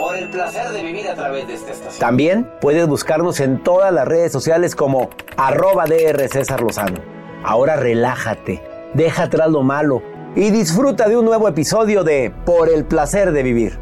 Por 0.00 0.16
el 0.16 0.30
placer 0.30 0.70
de 0.70 0.82
vivir 0.82 1.06
a 1.08 1.14
través 1.14 1.46
de 1.46 1.52
esta 1.52 1.72
estación. 1.72 2.00
También 2.00 2.50
puedes 2.62 2.88
buscarnos 2.88 3.38
en 3.38 3.62
todas 3.62 3.92
las 3.92 4.08
redes 4.08 4.32
sociales 4.32 4.74
como 4.74 5.10
arroba 5.36 5.84
DR 5.84 6.26
César 6.26 6.62
Lozano. 6.62 7.02
Ahora 7.44 7.76
relájate, 7.76 8.62
deja 8.94 9.24
atrás 9.24 9.50
lo 9.50 9.62
malo 9.62 10.02
y 10.34 10.48
disfruta 10.48 11.06
de 11.06 11.18
un 11.18 11.26
nuevo 11.26 11.48
episodio 11.48 12.02
de 12.02 12.32
Por 12.46 12.70
el 12.70 12.86
placer 12.86 13.32
de 13.32 13.42
vivir. 13.42 13.78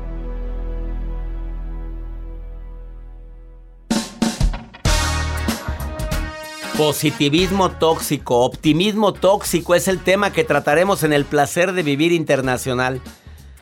Positivismo 6.77 7.71
tóxico, 7.71 8.41
optimismo 8.41 9.13
tóxico 9.13 9.77
es 9.77 9.87
el 9.87 10.03
tema 10.03 10.33
que 10.33 10.43
trataremos 10.43 11.05
en 11.05 11.13
el 11.13 11.25
placer 11.25 11.75
de 11.75 11.85
vivir 11.85 12.11
internacional. 12.11 13.01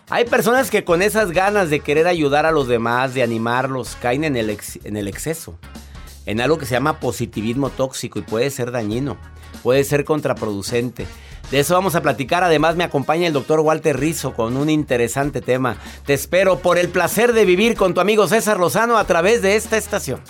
Hay 0.09 0.25
personas 0.25 0.71
que 0.71 0.85
con 0.85 1.03
esas 1.03 1.33
ganas 1.33 1.69
de 1.69 1.81
querer 1.81 2.07
ayudar 2.07 2.47
a 2.47 2.53
los 2.53 2.69
demás, 2.69 3.13
de 3.13 3.25
animarlos, 3.25 3.97
caen 4.01 4.23
en 4.23 4.37
el, 4.37 4.51
exceso, 4.51 5.59
en 6.27 6.41
algo 6.41 6.59
que 6.59 6.67
se 6.67 6.75
llama 6.75 7.01
positivismo 7.01 7.71
tóxico 7.71 8.21
y 8.21 8.23
puede 8.23 8.51
ser 8.51 8.71
dañino, 8.71 9.17
puede 9.65 9.83
ser 9.83 10.05
contraproducente. 10.05 11.09
De 11.51 11.59
eso 11.59 11.75
vamos 11.75 11.97
a 11.97 12.03
platicar. 12.03 12.45
Además, 12.45 12.77
me 12.77 12.85
acompaña 12.85 13.27
el 13.27 13.33
doctor 13.33 13.59
Walter 13.61 13.99
Rizzo 13.99 14.33
con 14.33 14.57
un 14.57 14.71
interesante 14.71 15.41
tema. 15.41 15.77
Te 16.05 16.15
espero 16.15 16.61
por 16.61 16.79
el 16.79 16.89
placer 16.89 17.33
de 17.33 17.45
vivir 17.45 17.75
con 17.75 17.93
tu 17.93 18.01
amigo 18.01 18.29
César 18.29 18.61
Lozano 18.61 18.99
a 18.99 19.07
través 19.09 19.43
de 19.43 19.57
esta 19.57 19.77
estación. 19.77 20.21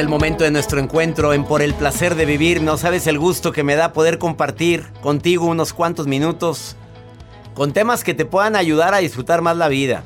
El 0.00 0.08
momento 0.08 0.44
de 0.44 0.50
nuestro 0.50 0.80
encuentro 0.80 1.34
en 1.34 1.44
Por 1.44 1.60
el 1.60 1.74
placer 1.74 2.14
de 2.14 2.24
vivir. 2.24 2.62
No 2.62 2.78
sabes 2.78 3.06
el 3.06 3.18
gusto 3.18 3.52
que 3.52 3.62
me 3.62 3.76
da 3.76 3.92
poder 3.92 4.16
compartir 4.16 4.86
contigo 5.02 5.44
unos 5.44 5.74
cuantos 5.74 6.06
minutos 6.06 6.74
con 7.52 7.74
temas 7.74 8.02
que 8.02 8.14
te 8.14 8.24
puedan 8.24 8.56
ayudar 8.56 8.94
a 8.94 8.98
disfrutar 8.98 9.42
más 9.42 9.58
la 9.58 9.68
vida. 9.68 10.02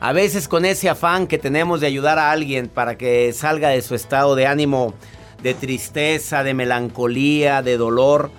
A 0.00 0.14
veces 0.14 0.48
con 0.48 0.64
ese 0.64 0.88
afán 0.88 1.26
que 1.26 1.36
tenemos 1.36 1.82
de 1.82 1.86
ayudar 1.86 2.18
a 2.18 2.30
alguien 2.30 2.68
para 2.68 2.96
que 2.96 3.34
salga 3.34 3.68
de 3.68 3.82
su 3.82 3.94
estado 3.94 4.34
de 4.34 4.46
ánimo, 4.46 4.94
de 5.42 5.52
tristeza, 5.52 6.42
de 6.42 6.54
melancolía, 6.54 7.60
de 7.60 7.76
dolor, 7.76 8.30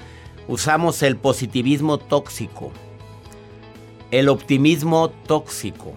usamos 0.48 1.04
el 1.04 1.18
positivismo 1.18 2.00
tóxico, 2.00 2.72
el 4.10 4.28
optimismo 4.28 5.10
tóxico. 5.10 5.94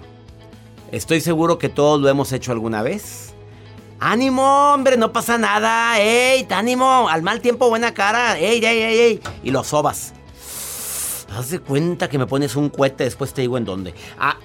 Estoy 0.93 1.23
seguro 1.23 1.57
que 1.57 1.71
todos 1.71 1.99
lo 1.99 2.11
hemos 2.11 2.31
hecho 2.33 2.53
alguna 2.53 2.83
vez. 2.83 3.35
¡Ánimo, 4.01 4.73
hombre! 4.73 4.97
No 4.97 5.13
pasa 5.13 5.39
nada. 5.39 5.99
¡Ey, 5.99 6.47
ánimo! 6.51 7.09
Al 7.09 7.23
mal 7.23 7.41
tiempo, 7.41 7.69
buena 7.69 7.95
cara. 7.95 8.39
¡Ey, 8.39 8.65
ey, 8.65 8.83
ey, 8.83 8.99
ey! 8.99 9.21
Y 9.43 9.51
lo 9.51 9.65
sobas. 9.65 10.13
Haz 11.37 11.51
de 11.51 11.59
cuenta 11.59 12.09
que 12.09 12.17
me 12.17 12.27
pones 12.27 12.57
un 12.57 12.71
cohete, 12.71 13.05
después 13.05 13.35
te 13.35 13.43
digo 13.43 13.59
en 13.59 13.65
dónde. 13.65 13.95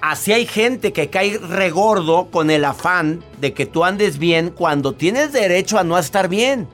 así 0.02 0.34
hay 0.34 0.46
gente 0.46 0.92
que 0.92 1.10
cae 1.10 1.38
regordo 1.38 2.28
con 2.30 2.50
el 2.50 2.66
afán 2.66 3.24
de 3.40 3.54
que 3.54 3.66
tú 3.66 3.86
andes 3.86 4.18
bien 4.18 4.50
cuando 4.50 4.94
tienes 4.94 5.32
derecho 5.32 5.78
a 5.78 5.84
no 5.84 5.98
estar 5.98 6.28
bien. 6.28 6.68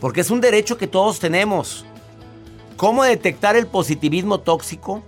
Porque 0.00 0.22
es 0.22 0.30
un 0.30 0.40
derecho 0.40 0.78
que 0.78 0.86
todos 0.86 1.20
tenemos. 1.20 1.84
¿Cómo 2.76 3.04
detectar 3.04 3.56
el 3.56 3.66
positivismo 3.66 4.40
tóxico? 4.40 5.02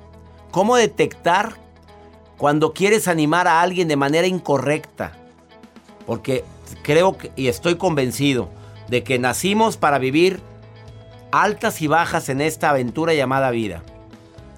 ¿Cómo 0.50 0.76
detectar 0.76 1.54
cuando 2.36 2.72
quieres 2.72 3.08
animar 3.08 3.48
a 3.48 3.60
alguien 3.60 3.88
de 3.88 3.96
manera 3.96 4.26
incorrecta? 4.26 5.12
Porque 6.06 6.44
creo 6.82 7.16
y 7.36 7.48
estoy 7.48 7.76
convencido 7.76 8.50
de 8.88 9.02
que 9.02 9.18
nacimos 9.18 9.76
para 9.76 9.98
vivir 9.98 10.40
altas 11.30 11.82
y 11.82 11.86
bajas 11.86 12.28
en 12.28 12.40
esta 12.40 12.70
aventura 12.70 13.14
llamada 13.14 13.50
vida. 13.50 13.82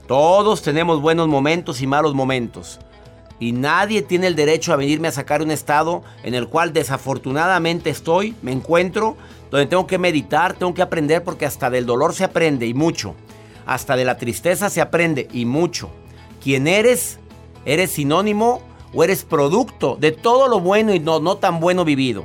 Todos 0.07 0.63
tenemos 0.63 1.01
buenos 1.01 1.29
momentos 1.29 1.81
y 1.83 1.87
malos 1.87 2.15
momentos. 2.15 2.81
Y 3.39 3.53
nadie 3.53 4.03
tiene 4.03 4.27
el 4.27 4.37
derecho 4.37 4.73
a 4.73 4.77
venirme 4.77 5.09
a 5.09 5.13
sacar 5.13 5.41
un 5.41 5.51
estado 5.51 6.03
en 6.23 6.35
el 6.35 6.49
cual 6.49 6.73
desafortunadamente 6.73 7.91
estoy, 7.91 8.35
me 8.43 8.53
encuentro, 8.53 9.17
donde 9.51 9.67
tengo 9.67 9.87
que 9.87 9.99
meditar, 9.99 10.55
tengo 10.55 10.75
que 10.75 10.83
aprender 10.83 11.25
porque 11.25 11.47
hasta 11.47 11.71
del 11.71 11.87
dolor 11.87 12.15
se 12.15 12.25
aprende 12.25 12.67
y 12.67 12.75
mucho. 12.75 13.15
Hasta 13.67 13.97
de 13.97 14.05
la 14.05 14.19
tristeza 14.19 14.69
se 14.69 14.81
aprende 14.81 15.29
y 15.33 15.45
mucho. 15.47 15.91
Quien 16.43 16.67
eres, 16.67 17.19
eres 17.65 17.93
sinónimo 17.93 18.63
o 18.93 19.05
eres 19.05 19.25
producto 19.25 19.97
de 19.99 20.13
todo 20.13 20.49
lo 20.49 20.61
bueno 20.61 20.95
y 20.95 21.01
no, 21.01 21.21
no 21.21 21.37
tan 21.37 21.61
bueno 21.61 21.85
vivido. 21.85 22.25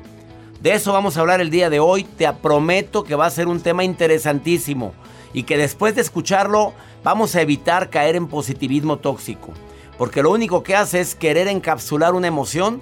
De 0.62 0.74
eso 0.74 0.94
vamos 0.94 1.16
a 1.16 1.22
hablar 1.22 1.42
el 1.42 1.52
día 1.52 1.70
de 1.70 1.80
hoy. 1.80 2.04
Te 2.04 2.32
prometo 2.34 3.04
que 3.04 3.16
va 3.16 3.28
a 3.28 3.32
ser 3.32 3.48
un 3.48 3.62
tema 3.62 3.84
interesantísimo 3.84 4.94
y 5.34 5.44
que 5.44 5.58
después 5.58 5.96
de 5.96 6.02
escucharlo 6.02 6.74
vamos 7.04 7.36
a 7.36 7.42
evitar 7.42 7.90
caer 7.90 8.16
en 8.16 8.28
positivismo 8.28 8.98
tóxico. 8.98 9.50
Porque 9.98 10.24
lo 10.24 10.32
único 10.32 10.64
que 10.64 10.76
hace 10.76 11.02
es 11.02 11.14
querer 11.14 11.48
encapsular 11.48 12.16
una 12.16 12.28
emoción 12.28 12.82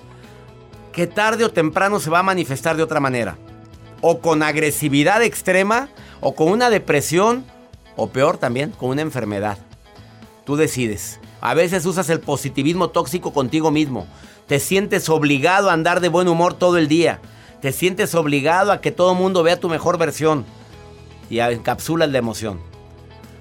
que 0.93 1.07
tarde 1.07 1.43
o 1.43 1.51
temprano 1.51 1.99
se 1.99 2.09
va 2.09 2.19
a 2.19 2.23
manifestar 2.23 2.77
de 2.77 2.83
otra 2.83 2.99
manera. 2.99 3.37
O 4.01 4.19
con 4.19 4.43
agresividad 4.43 5.21
extrema, 5.21 5.89
o 6.21 6.35
con 6.35 6.49
una 6.49 6.69
depresión, 6.69 7.43
o 7.95 8.07
peor 8.09 8.37
también, 8.37 8.71
con 8.71 8.89
una 8.89 9.01
enfermedad. 9.01 9.57
Tú 10.45 10.55
decides. 10.55 11.19
A 11.45 11.55
veces 11.55 11.85
usas 11.85 12.09
el 12.09 12.21
positivismo 12.21 12.91
tóxico 12.91 13.33
contigo 13.33 13.69
mismo. 13.69 14.07
Te 14.47 14.61
sientes 14.61 15.09
obligado 15.09 15.69
a 15.69 15.73
andar 15.73 15.99
de 15.99 16.07
buen 16.07 16.29
humor 16.29 16.53
todo 16.53 16.77
el 16.77 16.87
día. 16.87 17.19
Te 17.61 17.73
sientes 17.73 18.15
obligado 18.15 18.71
a 18.71 18.79
que 18.79 18.93
todo 18.93 19.11
el 19.11 19.17
mundo 19.17 19.43
vea 19.43 19.59
tu 19.59 19.67
mejor 19.67 19.97
versión. 19.97 20.45
y 21.29 21.39
encapsulas 21.39 22.09
la 22.09 22.17
emoción. 22.17 22.61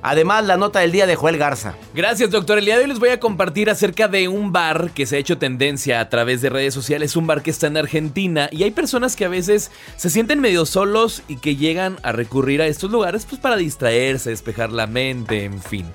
Además, 0.03 0.45
la 0.47 0.57
nota 0.57 0.81
del 0.81 0.91
día 0.91 1.07
de 1.07 1.15
Joel 1.15 1.39
Garza. 1.39 1.77
Gracias, 1.95 2.33
doctor. 2.33 2.59
El 2.59 2.65
día 2.65 2.77
de 2.77 2.83
hoy 2.83 2.89
les 2.89 2.99
voy 2.99 3.11
a 3.11 3.21
compartir 3.21 3.71
acerca 3.71 4.09
de 4.09 4.27
un 4.27 4.51
bar 4.51 4.91
que 4.91 5.07
se 5.07 5.15
ha 5.15 5.21
hecho 5.21 5.39
tendencia 5.39 6.01
a 6.01 6.09
través 6.09 6.43
de 6.43 6.51
redes 6.51 6.75
sociales. 6.75 7.15
Un 7.15 7.29
bar 7.29 7.41
que 7.41 7.53
está 7.53 7.69
en 7.69 7.77
Argentina 7.77 8.49
y 8.51 8.65
hay 8.65 8.73
personas 8.73 9.15
que 9.15 9.27
a 9.27 9.29
veces 9.29 9.71
se 9.95 10.11
sienten 10.11 10.41
medio 10.41 10.67
solos 10.67 11.23
y 11.29 11.37
que 11.37 11.55
llegan 11.55 11.99
a 12.03 12.11
recurrir 12.11 12.63
a 12.63 12.67
estos 12.67 12.91
lugares 12.91 13.27
pues 13.31 13.41
para 13.41 13.55
distraerse, 13.55 14.31
despejar 14.31 14.73
la 14.73 14.89
mente, 14.89 15.45
en 15.45 15.63
fin. 15.63 15.87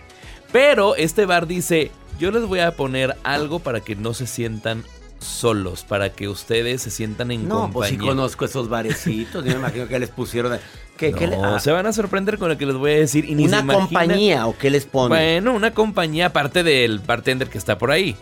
Pero 0.52 0.96
este 0.96 1.26
bar 1.26 1.48
dice, 1.48 1.92
yo 2.20 2.32
les 2.32 2.44
voy 2.46 2.60
a 2.60 2.72
poner 2.76 3.16
algo 3.24 3.60
para 3.60 3.82
que 3.82 3.96
no 3.96 4.14
se 4.14 4.28
sientan 4.28 4.84
solos, 5.20 5.84
para 5.84 6.12
que 6.14 6.28
ustedes 6.28 6.82
se 6.84 6.92
sientan 6.92 7.32
en 7.32 7.48
No, 7.48 7.70
pues 7.72 7.90
sí 7.90 7.96
compañía. 7.96 8.12
conozco 8.16 8.46
esos 8.46 8.70
barecitos. 8.70 9.44
Yo 9.44 9.52
me 9.54 9.58
imagino 9.60 9.88
que 9.88 10.00
les 10.00 10.10
pusieron. 10.10 10.58
¿Qué, 10.96 11.12
No, 11.12 11.18
qué 11.18 11.28
le- 11.28 11.36
ah, 11.38 11.60
se 11.60 11.72
van 11.72 11.86
a 11.86 11.94
sorprender 11.94 12.38
con 12.38 12.50
lo 12.50 12.58
que 12.58 12.66
les 12.66 12.76
voy 12.76 12.92
a 12.92 12.96
decir. 12.96 13.26
Y 13.26 13.36
¿Una 13.46 13.66
compañía 13.66 14.48
o 14.48 14.58
qué 14.58 14.70
les 14.70 14.86
ponen? 14.86 15.10
Bueno, 15.10 15.54
una 15.54 15.72
compañía 15.74 16.28
aparte 16.28 16.64
del 16.64 17.00
bartender 17.00 17.50
que 17.50 17.58
está 17.58 17.78
por 17.78 17.92
ahí, 17.92 18.16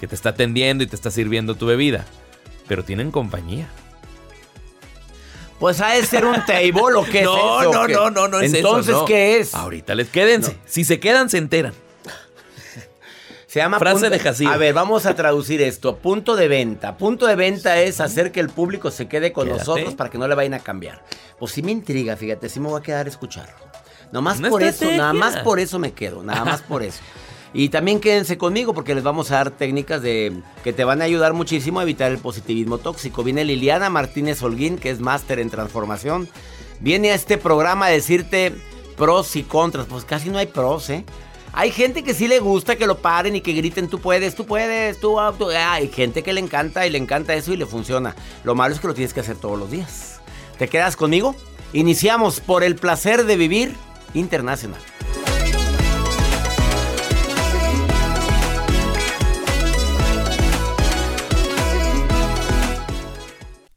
que 0.00 0.06
te 0.08 0.14
está 0.14 0.30
atendiendo 0.30 0.84
y 0.84 0.86
te 0.86 0.96
está 0.96 1.10
sirviendo 1.10 1.54
tu 1.54 1.66
bebida. 1.66 2.06
Pero 2.66 2.84
tienen 2.84 3.10
compañía. 3.10 3.68
Pues 5.58 5.80
ha 5.80 5.90
de 5.94 6.04
ser 6.06 6.24
un 6.24 6.34
table 6.46 6.94
o 6.96 7.04
qué 7.04 7.22
no, 7.24 7.60
es 7.60 7.66
eso. 7.68 7.72
no, 7.72 7.86
¿Qué? 7.86 7.92
no, 7.94 8.10
no, 8.10 8.28
no 8.28 8.40
es 8.40 8.52
eso, 8.52 8.56
Entonces, 8.58 8.94
no. 8.94 9.04
¿qué 9.04 9.38
es? 9.38 9.54
Ahorita 9.54 9.94
les 9.94 10.08
quédense. 10.08 10.56
Si 10.66 10.84
se 10.84 11.00
quedan, 11.00 11.28
se 11.30 11.38
enteran. 11.38 11.72
Se 13.46 13.60
llama 13.60 13.78
Frase 13.78 13.94
punto- 13.94 14.10
de 14.10 14.18
Jacir. 14.18 14.46
A 14.48 14.58
ver, 14.58 14.74
vamos 14.74 15.06
a 15.06 15.14
traducir 15.14 15.62
esto. 15.62 15.96
Punto 15.96 16.36
de 16.36 16.48
venta. 16.48 16.98
Punto 16.98 17.26
de 17.26 17.34
venta 17.34 17.80
es 17.80 17.98
hacer 17.98 18.30
que 18.30 18.40
el 18.40 18.50
público 18.50 18.90
se 18.90 19.08
quede 19.08 19.32
con 19.32 19.46
Quédate. 19.46 19.60
nosotros 19.60 19.94
para 19.94 20.10
que 20.10 20.18
no 20.18 20.28
le 20.28 20.34
vayan 20.34 20.52
a 20.54 20.58
cambiar. 20.60 21.02
Pues 21.38 21.52
sí 21.52 21.62
me 21.62 21.72
intriga, 21.72 22.14
fíjate, 22.14 22.50
sí 22.50 22.60
me 22.60 22.68
voy 22.68 22.78
a 22.78 22.82
quedar 22.82 23.06
a 23.06 23.08
escuchar. 23.08 23.48
Nomás 24.12 24.38
Una 24.38 24.50
por 24.50 24.62
eso, 24.62 24.84
nada 24.92 25.14
más 25.14 25.38
por 25.38 25.60
eso 25.60 25.78
me 25.78 25.92
quedo, 25.92 26.22
nada 26.22 26.44
más 26.44 26.60
por 26.60 26.82
eso. 26.82 27.00
Y 27.54 27.70
también 27.70 28.00
quédense 28.00 28.36
conmigo 28.36 28.74
porque 28.74 28.94
les 28.94 29.02
vamos 29.04 29.30
a 29.30 29.36
dar 29.36 29.50
técnicas 29.50 30.02
de 30.02 30.42
que 30.62 30.72
te 30.72 30.84
van 30.84 31.00
a 31.00 31.04
ayudar 31.04 31.32
muchísimo 31.32 31.80
a 31.80 31.82
evitar 31.82 32.10
el 32.10 32.18
positivismo 32.18 32.78
tóxico. 32.78 33.24
Viene 33.24 33.44
Liliana 33.44 33.88
Martínez 33.88 34.42
Holguín, 34.42 34.76
que 34.76 34.90
es 34.90 35.00
máster 35.00 35.38
en 35.38 35.50
transformación. 35.50 36.28
Viene 36.80 37.10
a 37.10 37.14
este 37.14 37.38
programa 37.38 37.86
a 37.86 37.90
decirte 37.90 38.52
pros 38.96 39.34
y 39.36 39.42
contras. 39.44 39.86
Pues 39.86 40.04
casi 40.04 40.28
no 40.28 40.38
hay 40.38 40.46
pros, 40.46 40.90
¿eh? 40.90 41.04
Hay 41.54 41.70
gente 41.70 42.04
que 42.04 42.14
sí 42.14 42.28
le 42.28 42.40
gusta 42.40 42.76
que 42.76 42.86
lo 42.86 42.98
paren 42.98 43.34
y 43.34 43.40
que 43.40 43.52
griten, 43.52 43.88
tú 43.88 43.98
puedes, 43.98 44.34
tú 44.34 44.44
puedes, 44.44 45.00
tú, 45.00 45.16
tú". 45.38 45.50
Ah, 45.50 45.72
Hay 45.74 45.88
gente 45.88 46.22
que 46.22 46.32
le 46.32 46.40
encanta 46.40 46.86
y 46.86 46.90
le 46.90 46.98
encanta 46.98 47.34
eso 47.34 47.52
y 47.52 47.56
le 47.56 47.66
funciona. 47.66 48.14
Lo 48.44 48.54
malo 48.54 48.74
es 48.74 48.80
que 48.80 48.86
lo 48.86 48.94
tienes 48.94 49.14
que 49.14 49.20
hacer 49.20 49.36
todos 49.36 49.58
los 49.58 49.70
días. 49.70 50.20
¿Te 50.58 50.68
quedas 50.68 50.96
conmigo? 50.96 51.34
Iniciamos 51.72 52.40
por 52.40 52.62
el 52.62 52.76
placer 52.76 53.24
de 53.24 53.36
vivir 53.36 53.74
internacional. 54.14 54.80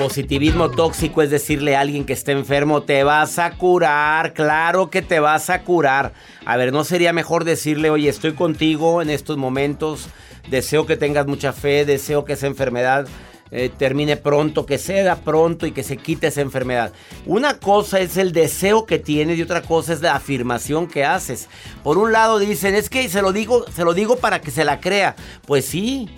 Positivismo 0.00 0.70
tóxico 0.70 1.20
es 1.20 1.28
decirle 1.28 1.76
a 1.76 1.80
alguien 1.80 2.06
que 2.06 2.14
está 2.14 2.32
enfermo, 2.32 2.84
te 2.84 3.04
vas 3.04 3.38
a 3.38 3.50
curar, 3.50 4.32
claro 4.32 4.88
que 4.88 5.02
te 5.02 5.20
vas 5.20 5.50
a 5.50 5.60
curar. 5.62 6.14
A 6.46 6.56
ver, 6.56 6.72
¿no 6.72 6.84
sería 6.84 7.12
mejor 7.12 7.44
decirle, 7.44 7.90
oye, 7.90 8.08
estoy 8.08 8.32
contigo 8.32 9.02
en 9.02 9.10
estos 9.10 9.36
momentos, 9.36 10.08
deseo 10.48 10.86
que 10.86 10.96
tengas 10.96 11.26
mucha 11.26 11.52
fe, 11.52 11.84
deseo 11.84 12.24
que 12.24 12.32
esa 12.32 12.46
enfermedad 12.46 13.06
eh, 13.50 13.70
termine 13.76 14.16
pronto, 14.16 14.64
que 14.64 14.78
ceda 14.78 15.16
pronto 15.16 15.66
y 15.66 15.72
que 15.72 15.82
se 15.82 15.98
quite 15.98 16.28
esa 16.28 16.40
enfermedad? 16.40 16.94
Una 17.26 17.58
cosa 17.58 18.00
es 18.00 18.16
el 18.16 18.32
deseo 18.32 18.86
que 18.86 18.98
tienes 18.98 19.38
y 19.38 19.42
otra 19.42 19.60
cosa 19.60 19.92
es 19.92 20.00
la 20.00 20.14
afirmación 20.14 20.86
que 20.86 21.04
haces. 21.04 21.50
Por 21.84 21.98
un 21.98 22.10
lado 22.10 22.38
dicen, 22.38 22.74
es 22.74 22.88
que 22.88 23.06
se 23.10 23.20
lo 23.20 23.34
digo, 23.34 23.66
se 23.76 23.84
lo 23.84 23.92
digo 23.92 24.16
para 24.16 24.40
que 24.40 24.50
se 24.50 24.64
la 24.64 24.80
crea. 24.80 25.14
Pues 25.46 25.66
sí, 25.66 26.08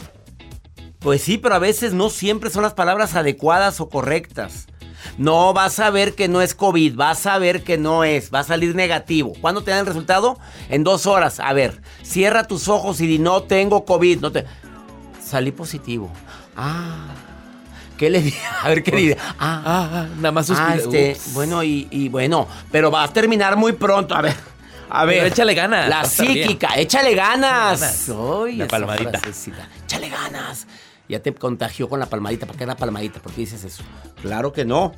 pues 1.02 1.22
sí, 1.22 1.38
pero 1.38 1.54
a 1.54 1.58
veces 1.58 1.92
no 1.92 2.10
siempre 2.10 2.50
son 2.50 2.62
las 2.62 2.74
palabras 2.74 3.14
adecuadas 3.14 3.80
o 3.80 3.88
correctas. 3.88 4.66
No, 5.18 5.52
vas 5.52 5.78
a 5.80 5.90
ver 5.90 6.14
que 6.14 6.28
no 6.28 6.40
es 6.42 6.54
COVID, 6.54 6.94
vas 6.94 7.26
a 7.26 7.36
ver 7.38 7.64
que 7.64 7.76
no 7.76 8.04
es, 8.04 8.30
va 8.32 8.40
a 8.40 8.44
salir 8.44 8.74
negativo. 8.74 9.32
¿Cuándo 9.40 9.62
te 9.62 9.70
dan 9.72 9.80
el 9.80 9.86
resultado? 9.86 10.38
En 10.70 10.84
dos 10.84 11.06
horas. 11.06 11.40
A 11.40 11.52
ver, 11.52 11.82
cierra 12.02 12.46
tus 12.46 12.68
ojos 12.68 13.00
y 13.00 13.06
di, 13.06 13.18
no 13.18 13.42
tengo 13.42 13.84
COVID. 13.84 14.20
No 14.20 14.30
te... 14.32 14.46
Salí 15.22 15.50
positivo. 15.50 16.10
Ah, 16.56 17.06
¿qué 17.98 18.10
le 18.10 18.20
di? 18.22 18.32
A 18.62 18.68
ver, 18.68 18.82
¿qué 18.82 18.90
le 18.92 18.96
di? 18.98 19.12
Ah, 19.12 19.62
Ah, 19.64 19.88
ah, 19.92 20.06
nada 20.16 20.32
más 20.32 20.48
ah, 20.50 20.76
suspira. 20.76 21.00
este, 21.08 21.30
bueno, 21.32 21.62
y, 21.64 21.88
y 21.90 22.08
bueno, 22.08 22.46
pero 22.70 22.90
va 22.90 23.02
a 23.02 23.08
terminar 23.12 23.56
muy 23.56 23.72
pronto. 23.72 24.14
A 24.14 24.20
ver, 24.22 24.34
a 24.88 25.04
ver. 25.04 25.16
Pero 25.16 25.26
échale 25.28 25.54
ganas, 25.54 25.88
La 25.88 26.02
bien. 26.02 26.10
psíquica, 26.10 26.76
échale 26.76 27.14
ganas. 27.14 27.80
ganas. 27.80 28.08
Ay, 28.44 28.56
La 28.56 28.68
palmadita. 28.68 29.18
frasecita. 29.18 29.68
Échale 29.84 30.08
ganas. 30.08 30.66
Ya 31.12 31.20
te 31.22 31.34
contagió 31.34 31.90
con 31.90 32.00
la 32.00 32.06
palmadita. 32.06 32.46
¿Para 32.46 32.58
qué 32.58 32.64
la 32.64 32.74
palmadita? 32.74 33.20
¿Por 33.20 33.32
qué 33.32 33.42
dices 33.42 33.64
eso? 33.64 33.82
Claro 34.22 34.54
que 34.54 34.64
no. 34.64 34.92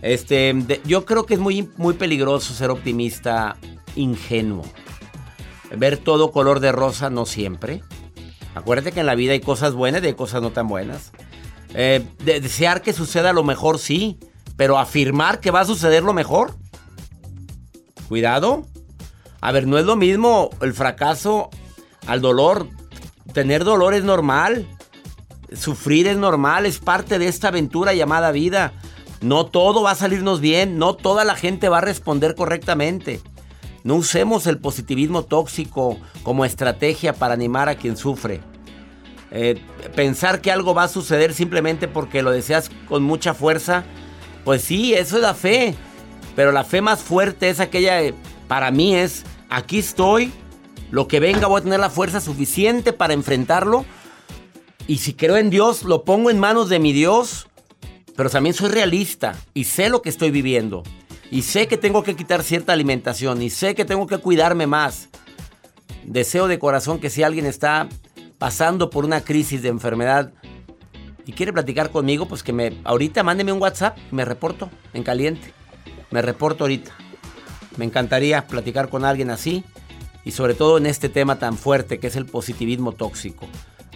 Este, 0.00 0.54
yo 0.84 1.04
creo 1.04 1.26
que 1.26 1.34
es 1.34 1.40
muy, 1.40 1.68
muy 1.76 1.94
peligroso 1.94 2.54
ser 2.54 2.70
optimista 2.70 3.56
ingenuo. 3.96 4.62
Ver 5.76 5.96
todo 5.98 6.30
color 6.30 6.60
de 6.60 6.70
rosa 6.70 7.10
no 7.10 7.26
siempre. 7.26 7.82
Acuérdate 8.54 8.92
que 8.92 9.00
en 9.00 9.06
la 9.06 9.16
vida 9.16 9.32
hay 9.32 9.40
cosas 9.40 9.74
buenas 9.74 10.04
y 10.04 10.06
hay 10.06 10.14
cosas 10.14 10.40
no 10.40 10.52
tan 10.52 10.68
buenas. 10.68 11.10
Eh, 11.74 12.06
de- 12.24 12.40
desear 12.40 12.80
que 12.80 12.92
suceda 12.92 13.32
lo 13.32 13.42
mejor, 13.42 13.80
sí. 13.80 14.20
Pero 14.56 14.78
afirmar 14.78 15.40
que 15.40 15.50
va 15.50 15.62
a 15.62 15.64
suceder 15.64 16.04
lo 16.04 16.12
mejor. 16.12 16.54
Cuidado. 18.06 18.68
A 19.40 19.50
ver, 19.50 19.66
no 19.66 19.78
es 19.78 19.84
lo 19.84 19.96
mismo 19.96 20.50
el 20.60 20.74
fracaso 20.74 21.50
al 22.06 22.20
dolor. 22.20 22.68
Tener 23.32 23.64
dolor 23.64 23.94
es 23.94 24.04
normal. 24.04 24.68
Sufrir 25.52 26.06
es 26.06 26.16
normal, 26.16 26.66
es 26.66 26.78
parte 26.78 27.18
de 27.18 27.28
esta 27.28 27.48
aventura 27.48 27.94
llamada 27.94 28.32
vida. 28.32 28.72
No 29.20 29.46
todo 29.46 29.82
va 29.82 29.92
a 29.92 29.96
salirnos 29.96 30.40
bien, 30.40 30.78
no 30.78 30.94
toda 30.94 31.24
la 31.24 31.36
gente 31.36 31.68
va 31.68 31.78
a 31.78 31.82
responder 31.82 32.34
correctamente. 32.34 33.20
No 33.84 33.94
usemos 33.94 34.46
el 34.46 34.58
positivismo 34.58 35.22
tóxico 35.22 35.98
como 36.22 36.44
estrategia 36.44 37.12
para 37.12 37.34
animar 37.34 37.68
a 37.68 37.76
quien 37.76 37.96
sufre. 37.96 38.40
Eh, 39.30 39.60
pensar 39.94 40.40
que 40.40 40.50
algo 40.50 40.74
va 40.74 40.84
a 40.84 40.88
suceder 40.88 41.34
simplemente 41.34 41.88
porque 41.88 42.22
lo 42.22 42.30
deseas 42.30 42.70
con 42.88 43.02
mucha 43.02 43.34
fuerza, 43.34 43.84
pues 44.44 44.62
sí, 44.62 44.94
eso 44.94 45.16
es 45.16 45.22
la 45.22 45.34
fe. 45.34 45.74
Pero 46.34 46.52
la 46.52 46.64
fe 46.64 46.80
más 46.80 47.00
fuerte 47.00 47.48
es 47.48 47.60
aquella, 47.60 48.12
para 48.46 48.70
mí 48.70 48.94
es, 48.94 49.24
aquí 49.48 49.78
estoy, 49.78 50.32
lo 50.90 51.08
que 51.08 51.18
venga 51.18 51.46
voy 51.46 51.60
a 51.60 51.64
tener 51.64 51.80
la 51.80 51.90
fuerza 51.90 52.20
suficiente 52.20 52.92
para 52.92 53.14
enfrentarlo. 53.14 53.84
Y 54.88 54.98
si 54.98 55.14
creo 55.14 55.36
en 55.36 55.50
Dios, 55.50 55.82
lo 55.82 56.04
pongo 56.04 56.30
en 56.30 56.38
manos 56.38 56.68
de 56.68 56.78
mi 56.78 56.92
Dios. 56.92 57.48
Pero 58.16 58.30
también 58.30 58.54
soy 58.54 58.70
realista 58.70 59.36
y 59.52 59.64
sé 59.64 59.88
lo 59.90 60.00
que 60.00 60.08
estoy 60.08 60.30
viviendo. 60.30 60.82
Y 61.30 61.42
sé 61.42 61.66
que 61.66 61.76
tengo 61.76 62.02
que 62.02 62.14
quitar 62.14 62.42
cierta 62.42 62.72
alimentación 62.72 63.42
y 63.42 63.50
sé 63.50 63.74
que 63.74 63.84
tengo 63.84 64.06
que 64.06 64.18
cuidarme 64.18 64.66
más. 64.66 65.08
Deseo 66.04 66.46
de 66.46 66.58
corazón 66.58 67.00
que 67.00 67.10
si 67.10 67.24
alguien 67.24 67.46
está 67.46 67.88
pasando 68.38 68.90
por 68.90 69.04
una 69.04 69.22
crisis 69.22 69.60
de 69.60 69.68
enfermedad 69.68 70.32
y 71.26 71.32
quiere 71.32 71.52
platicar 71.52 71.90
conmigo, 71.90 72.26
pues 72.26 72.42
que 72.44 72.52
me 72.52 72.78
ahorita 72.84 73.24
mándeme 73.24 73.52
un 73.52 73.60
WhatsApp, 73.60 73.98
me 74.12 74.24
reporto 74.24 74.70
en 74.94 75.02
caliente. 75.02 75.52
Me 76.10 76.22
reporto 76.22 76.64
ahorita. 76.64 76.92
Me 77.76 77.84
encantaría 77.84 78.46
platicar 78.46 78.88
con 78.88 79.04
alguien 79.04 79.30
así 79.30 79.64
y 80.24 80.30
sobre 80.30 80.54
todo 80.54 80.78
en 80.78 80.86
este 80.86 81.08
tema 81.08 81.38
tan 81.38 81.58
fuerte 81.58 81.98
que 81.98 82.06
es 82.06 82.16
el 82.16 82.26
positivismo 82.26 82.92
tóxico. 82.92 83.46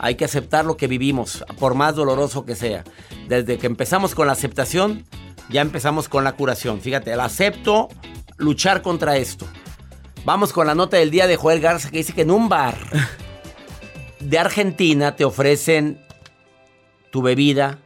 Hay 0.03 0.15
que 0.15 0.25
aceptar 0.25 0.65
lo 0.65 0.79
que 0.79 0.87
vivimos, 0.87 1.45
por 1.59 1.75
más 1.75 1.95
doloroso 1.95 2.47
que 2.47 2.57
sea. 2.57 2.85
Desde 3.29 3.59
que 3.59 3.67
empezamos 3.67 4.15
con 4.15 4.27
la 4.27 4.33
aceptación, 4.33 5.05
ya 5.51 5.61
empezamos 5.61 6.09
con 6.09 6.25
la 6.25 6.33
curación. 6.33 6.81
Fíjate, 6.81 7.13
el 7.13 7.21
acepto 7.21 7.89
luchar 8.39 8.81
contra 8.81 9.19
esto. 9.19 9.47
Vamos 10.25 10.55
con 10.55 10.67
la 10.67 10.75
nota 10.75 10.97
del 10.97 11.11
día 11.11 11.27
de 11.27 11.37
Joel 11.37 11.61
Garza 11.61 11.91
que 11.91 11.99
dice 11.99 12.15
que 12.15 12.23
en 12.23 12.31
un 12.31 12.49
bar 12.49 12.77
de 14.21 14.39
Argentina 14.39 15.17
te 15.17 15.27
ofrecen 15.27 16.01
tu 17.11 17.21
bebida. 17.21 17.79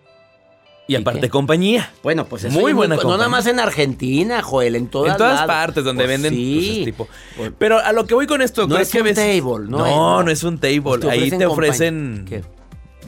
Y 0.86 0.96
aparte 0.96 1.30
compañía. 1.30 1.90
Bueno, 2.02 2.26
pues 2.26 2.44
es 2.44 2.52
muy 2.52 2.72
buena 2.72 2.96
No 2.96 3.16
nada 3.16 3.28
más 3.28 3.46
en 3.46 3.58
Argentina, 3.58 4.42
Joel, 4.42 4.76
en 4.76 4.88
todas 4.88 5.12
En 5.12 5.18
todas 5.18 5.46
partes 5.46 5.82
donde 5.82 6.04
pues 6.04 6.08
venden 6.08 6.34
sí. 6.34 6.70
Pues, 6.74 6.84
tipo. 6.84 7.08
Pues, 7.36 7.52
Pero 7.58 7.78
a 7.78 7.92
lo 7.92 8.06
que 8.06 8.14
voy 8.14 8.26
con 8.26 8.42
esto, 8.42 8.66
no 8.66 8.76
es 8.76 8.90
que 8.90 9.00
un 9.00 9.14
table, 9.14 9.68
no, 9.68 9.78
no, 9.78 10.22
no, 10.22 10.30
es 10.30 10.42
un 10.42 10.58
table. 10.58 11.10
Ahí 11.10 11.30
te 11.30 11.46
ofrecen. 11.46 12.26
¿Qué? 12.28 12.44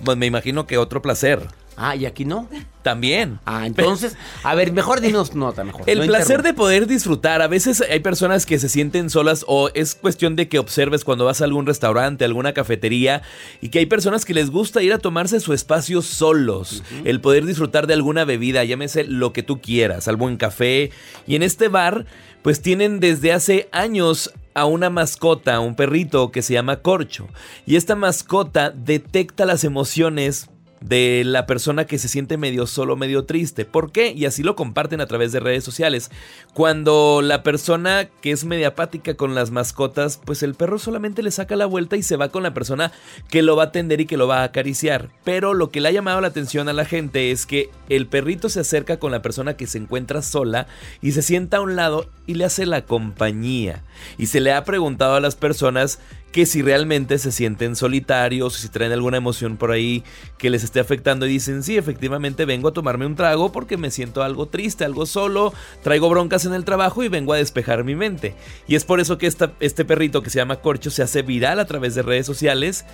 Pues 0.04 0.16
me 0.16 0.26
imagino 0.26 0.66
que 0.66 0.78
otro 0.78 1.02
placer. 1.02 1.46
Ah, 1.76 1.94
¿y 1.94 2.06
aquí 2.06 2.24
no? 2.24 2.48
También. 2.82 3.40
Ah, 3.44 3.66
entonces, 3.66 4.16
a 4.42 4.54
ver, 4.54 4.72
mejor 4.72 5.00
dinos 5.00 5.34
nota, 5.34 5.64
mejor. 5.64 5.82
El 5.86 6.06
placer 6.06 6.42
de 6.42 6.54
poder 6.54 6.86
disfrutar. 6.86 7.42
A 7.42 7.48
veces 7.48 7.82
hay 7.82 8.00
personas 8.00 8.46
que 8.46 8.58
se 8.58 8.68
sienten 8.68 9.10
solas 9.10 9.44
o 9.48 9.70
es 9.74 9.94
cuestión 9.94 10.36
de 10.36 10.48
que 10.48 10.58
observes 10.58 11.04
cuando 11.04 11.24
vas 11.24 11.40
a 11.40 11.44
algún 11.44 11.66
restaurante, 11.66 12.24
alguna 12.24 12.54
cafetería 12.54 13.22
y 13.60 13.70
que 13.70 13.80
hay 13.80 13.86
personas 13.86 14.24
que 14.24 14.34
les 14.34 14.50
gusta 14.50 14.82
ir 14.82 14.92
a 14.92 14.98
tomarse 14.98 15.40
su 15.40 15.52
espacio 15.52 16.00
solos. 16.00 16.82
El 17.04 17.20
poder 17.20 17.44
disfrutar 17.44 17.86
de 17.86 17.94
alguna 17.94 18.24
bebida, 18.24 18.64
llámese 18.64 19.04
lo 19.04 19.32
que 19.32 19.42
tú 19.42 19.60
quieras, 19.60 20.08
algo 20.08 20.26
buen 20.26 20.36
café. 20.36 20.90
Y 21.26 21.36
en 21.36 21.42
este 21.42 21.68
bar, 21.68 22.06
pues 22.42 22.62
tienen 22.62 23.00
desde 23.00 23.32
hace 23.32 23.68
años 23.72 24.32
a 24.54 24.64
una 24.64 24.88
mascota, 24.90 25.60
un 25.60 25.76
perrito 25.76 26.32
que 26.32 26.42
se 26.42 26.54
llama 26.54 26.76
Corcho. 26.76 27.28
Y 27.66 27.76
esta 27.76 27.94
mascota 27.94 28.70
detecta 28.70 29.44
las 29.44 29.64
emociones 29.64 30.48
de 30.80 31.22
la 31.24 31.46
persona 31.46 31.86
que 31.86 31.98
se 31.98 32.08
siente 32.08 32.36
medio 32.36 32.66
solo, 32.66 32.96
medio 32.96 33.24
triste. 33.24 33.64
¿Por 33.64 33.92
qué? 33.92 34.12
Y 34.12 34.26
así 34.26 34.42
lo 34.42 34.56
comparten 34.56 35.00
a 35.00 35.06
través 35.06 35.32
de 35.32 35.40
redes 35.40 35.64
sociales. 35.64 36.10
Cuando 36.54 37.22
la 37.22 37.42
persona 37.42 38.08
que 38.20 38.30
es 38.30 38.44
media 38.44 38.68
apática 38.68 39.14
con 39.14 39.34
las 39.34 39.50
mascotas, 39.50 40.20
pues 40.24 40.42
el 40.42 40.54
perro 40.54 40.78
solamente 40.78 41.22
le 41.22 41.30
saca 41.30 41.56
la 41.56 41.66
vuelta 41.66 41.96
y 41.96 42.02
se 42.02 42.16
va 42.16 42.28
con 42.28 42.42
la 42.42 42.54
persona 42.54 42.92
que 43.28 43.42
lo 43.42 43.56
va 43.56 43.64
a 43.64 43.66
atender 43.66 44.00
y 44.00 44.06
que 44.06 44.16
lo 44.16 44.28
va 44.28 44.40
a 44.40 44.44
acariciar. 44.44 45.10
Pero 45.24 45.54
lo 45.54 45.70
que 45.70 45.80
le 45.80 45.88
ha 45.88 45.92
llamado 45.92 46.20
la 46.20 46.28
atención 46.28 46.68
a 46.68 46.72
la 46.72 46.84
gente 46.84 47.30
es 47.30 47.46
que 47.46 47.70
el 47.88 48.06
perrito 48.06 48.48
se 48.48 48.60
acerca 48.60 48.98
con 48.98 49.12
la 49.12 49.22
persona 49.22 49.56
que 49.56 49.66
se 49.66 49.78
encuentra 49.78 50.22
sola 50.22 50.66
y 51.02 51.12
se 51.12 51.22
sienta 51.22 51.58
a 51.58 51.60
un 51.60 51.76
lado 51.76 52.08
y 52.26 52.34
le 52.34 52.44
hace 52.44 52.66
la 52.66 52.84
compañía. 52.84 53.82
Y 54.18 54.26
se 54.26 54.40
le 54.40 54.52
ha 54.52 54.64
preguntado 54.64 55.14
a 55.14 55.20
las 55.20 55.36
personas 55.36 55.98
que 56.36 56.44
si 56.44 56.60
realmente 56.60 57.18
se 57.18 57.32
sienten 57.32 57.76
solitarios, 57.76 58.56
si 58.56 58.68
traen 58.68 58.92
alguna 58.92 59.16
emoción 59.16 59.56
por 59.56 59.70
ahí 59.70 60.04
que 60.36 60.50
les 60.50 60.64
esté 60.66 60.80
afectando 60.80 61.26
y 61.26 61.30
dicen, 61.30 61.62
sí, 61.62 61.78
efectivamente 61.78 62.44
vengo 62.44 62.68
a 62.68 62.72
tomarme 62.72 63.06
un 63.06 63.16
trago 63.16 63.50
porque 63.50 63.78
me 63.78 63.90
siento 63.90 64.22
algo 64.22 64.46
triste, 64.46 64.84
algo 64.84 65.06
solo, 65.06 65.54
traigo 65.82 66.10
broncas 66.10 66.44
en 66.44 66.52
el 66.52 66.64
trabajo 66.64 67.02
y 67.02 67.08
vengo 67.08 67.32
a 67.32 67.38
despejar 67.38 67.84
mi 67.84 67.94
mente. 67.94 68.34
Y 68.68 68.74
es 68.74 68.84
por 68.84 69.00
eso 69.00 69.16
que 69.16 69.26
este 69.26 69.84
perrito 69.84 70.22
que 70.22 70.30
se 70.30 70.38
llama 70.38 70.60
Corcho 70.60 70.90
se 70.90 71.02
hace 71.02 71.22
viral 71.22 71.58
a 71.58 71.64
través 71.64 71.94
de 71.94 72.02
redes 72.02 72.26
sociales. 72.26 72.84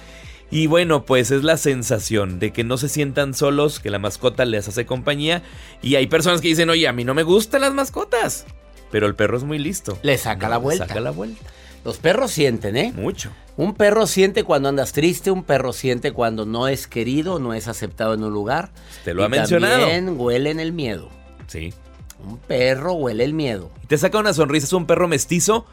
Y 0.51 0.67
bueno, 0.67 1.07
pues 1.07 1.31
es 1.31 1.45
la 1.45 1.57
sensación 1.57 2.39
de 2.39 2.53
que 2.53 2.63
no 2.63 2.77
se 2.77 2.91
sientan 2.91 3.33
solos, 3.33 3.81
que 3.81 3.89
la 3.89 3.99
mascota 3.99 4.45
les 4.45 4.69
hace 4.69 4.85
compañía. 4.85 5.43
Y 5.81 5.95
hay 5.95 6.07
personas 6.07 6.43
que 6.43 6.49
dicen, 6.49 6.69
oye, 6.69 6.87
a 6.87 6.93
mí 6.93 7.05
no 7.05 7.15
me 7.15 7.23
gustan 7.23 7.63
las 7.63 7.73
mascotas. 7.73 8.45
Pero 8.91 9.07
el 9.07 9.15
perro 9.15 9.39
es 9.39 9.45
muy 9.45 9.59
listo. 9.59 9.99
Le 10.03 10.19
saca 10.19 10.51
la 10.51 10.59
vuelta. 10.59 10.87
Saca 10.87 11.01
la 11.01 11.11
vuelta. 11.11 11.43
Los 11.85 11.99
perros 11.99 12.31
sienten, 12.31 12.77
¿eh? 12.77 12.93
Mucho. 12.95 13.31
Un 13.57 13.75
perro 13.75 14.07
siente 14.07 14.45
cuando 14.45 14.69
andas 14.69 14.93
triste, 14.93 15.31
un 15.31 15.43
perro 15.43 15.73
siente 15.73 16.13
cuando 16.13 16.47
no 16.47 16.69
es 16.69 16.87
querido, 16.87 17.39
no 17.39 17.55
es 17.55 17.69
aceptado 17.69 18.15
en 18.15 18.23
un 18.23 18.33
lugar. 18.33 18.71
Te 19.05 19.15
lo 19.15 19.25
ha 19.25 19.29
mencionado. 19.29 19.81
También 19.81 20.15
huelen 20.19 20.61
el 20.61 20.73
miedo. 20.73 21.09
Sí. 21.49 21.75
Un 22.25 22.39
perro 22.39 22.93
huele 22.95 23.25
el 23.25 23.35
miedo. 23.35 23.71
Te 23.89 23.99
saca 23.99 24.19
una 24.19 24.33
sonrisa, 24.33 24.67
es 24.67 24.73
un 24.73 24.87
perro 24.87 25.09
mestizo. 25.09 25.67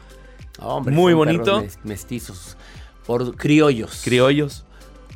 Hombre, 0.58 0.94
muy 0.94 1.14
bonito. 1.14 1.64
Mestizos. 1.84 2.56
Por 3.06 3.36
criollos. 3.36 4.02
Criollos. 4.04 4.64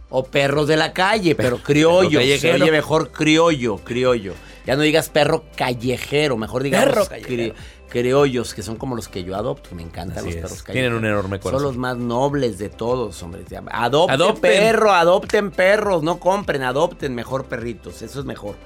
O 0.09 0.25
perros 0.25 0.69
de 0.69 0.77
la 0.77 0.93
calle, 0.93 1.35
pero 1.35 1.59
criollos. 1.59 2.23
oye 2.23 2.71
mejor 2.71 3.11
criollo, 3.11 3.79
criollo. 3.79 4.35
Ya 4.67 4.77
no 4.77 4.83
digas 4.83 5.09
perro 5.11 5.45
callejero, 5.57 6.37
mejor 6.37 6.63
digas 6.63 6.85
perro 6.85 7.07
callejero 7.07 7.55
criollos, 7.95 8.55
que 8.55 8.63
son 8.65 8.75
como 8.75 8.97
los 8.97 9.07
que 9.07 9.23
yo 9.23 9.37
adopto. 9.37 9.73
Me 9.73 9.83
encantan 9.83 10.25
los 10.25 10.35
perros 10.35 10.63
callejeros. 10.65 10.73
Tienen 10.73 10.95
un 10.95 11.05
enorme 11.05 11.39
corazón. 11.39 11.61
Son 11.61 11.69
los 11.69 11.77
más 11.77 11.97
nobles 11.97 12.59
de 12.59 12.69
todos, 12.69 13.23
hombre. 13.23 13.45
Adopten, 13.71 14.41
perro, 14.41 14.93
adopten 14.93 15.53
perros, 15.53 16.03
no 16.03 16.19
compren, 16.19 16.63
adopten 16.63 17.15
mejor 17.15 17.45
perritos. 17.45 18.03
Eso 18.03 18.19
es 18.19 18.27
mejor. 18.27 18.57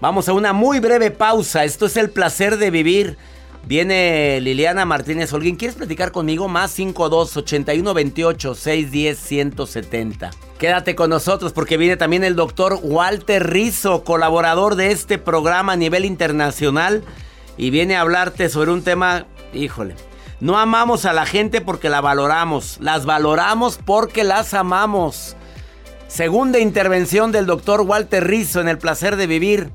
Vamos 0.00 0.28
a 0.28 0.34
una 0.34 0.52
muy 0.52 0.78
breve 0.78 1.10
pausa. 1.10 1.64
Esto 1.64 1.86
es 1.86 1.96
el 1.96 2.10
placer 2.10 2.58
de 2.58 2.70
vivir. 2.70 3.18
Viene 3.66 4.40
Liliana 4.40 4.84
Martínez 4.84 5.32
Holguín. 5.32 5.56
¿Quieres 5.56 5.76
platicar 5.76 6.12
conmigo? 6.12 6.48
Más 6.48 6.70
52 6.72 7.36
81 7.36 7.94
28 7.94 8.54
610 8.54 9.18
170. 9.18 10.30
Quédate 10.58 10.94
con 10.94 11.10
nosotros 11.10 11.52
porque 11.52 11.76
viene 11.76 11.96
también 11.96 12.24
el 12.24 12.36
doctor 12.36 12.78
Walter 12.82 13.48
Rizzo, 13.48 14.04
colaborador 14.04 14.74
de 14.74 14.90
este 14.90 15.18
programa 15.18 15.72
a 15.72 15.76
nivel 15.76 16.04
internacional 16.04 17.02
y 17.56 17.70
viene 17.70 17.96
a 17.96 18.02
hablarte 18.02 18.48
sobre 18.48 18.70
un 18.70 18.82
tema, 18.82 19.26
híjole, 19.52 19.94
no 20.40 20.58
amamos 20.58 21.04
a 21.04 21.12
la 21.12 21.26
gente 21.26 21.60
porque 21.60 21.90
la 21.90 22.00
valoramos, 22.00 22.78
las 22.80 23.04
valoramos 23.04 23.78
porque 23.84 24.24
las 24.24 24.54
amamos. 24.54 25.36
Segunda 26.08 26.58
intervención 26.58 27.32
del 27.32 27.46
doctor 27.46 27.82
Walter 27.82 28.26
Rizzo 28.26 28.60
en 28.60 28.68
El 28.68 28.78
placer 28.78 29.16
de 29.16 29.26
vivir. 29.26 29.70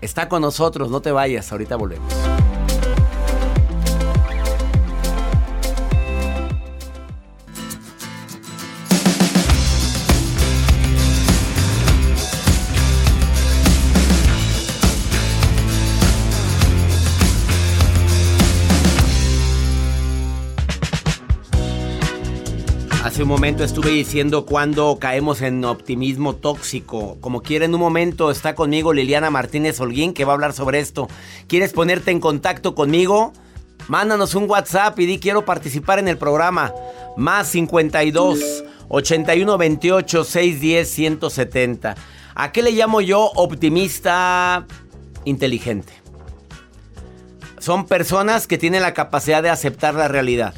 Está 0.00 0.28
con 0.28 0.42
nosotros, 0.42 0.90
no 0.90 1.00
te 1.02 1.12
vayas, 1.12 1.52
ahorita 1.52 1.76
volvemos. 1.76 2.12
Un 23.20 23.26
momento 23.26 23.64
estuve 23.64 23.90
diciendo 23.90 24.46
cuando 24.46 24.96
caemos 25.00 25.42
en 25.42 25.64
optimismo 25.64 26.36
tóxico. 26.36 27.18
Como 27.20 27.42
quiera, 27.42 27.64
en 27.64 27.74
un 27.74 27.80
momento 27.80 28.30
está 28.30 28.54
conmigo 28.54 28.92
Liliana 28.92 29.28
Martínez 29.28 29.80
Holguín 29.80 30.14
que 30.14 30.24
va 30.24 30.32
a 30.32 30.34
hablar 30.34 30.52
sobre 30.52 30.78
esto. 30.78 31.08
¿Quieres 31.48 31.72
ponerte 31.72 32.12
en 32.12 32.20
contacto 32.20 32.76
conmigo? 32.76 33.32
Mándanos 33.88 34.36
un 34.36 34.48
WhatsApp 34.48 34.98
y 35.00 35.06
di 35.06 35.18
quiero 35.18 35.44
participar 35.44 35.98
en 35.98 36.06
el 36.06 36.16
programa. 36.16 36.72
Más 37.16 37.48
52 37.48 38.64
81 38.88 39.58
28 39.58 40.24
610 40.24 40.88
170. 40.88 41.96
¿A 42.36 42.52
qué 42.52 42.62
le 42.62 42.70
llamo 42.70 43.00
yo 43.00 43.32
optimista 43.34 44.64
inteligente? 45.24 45.92
Son 47.58 47.84
personas 47.84 48.46
que 48.46 48.58
tienen 48.58 48.82
la 48.82 48.94
capacidad 48.94 49.42
de 49.42 49.50
aceptar 49.50 49.94
la 49.94 50.06
realidad 50.06 50.54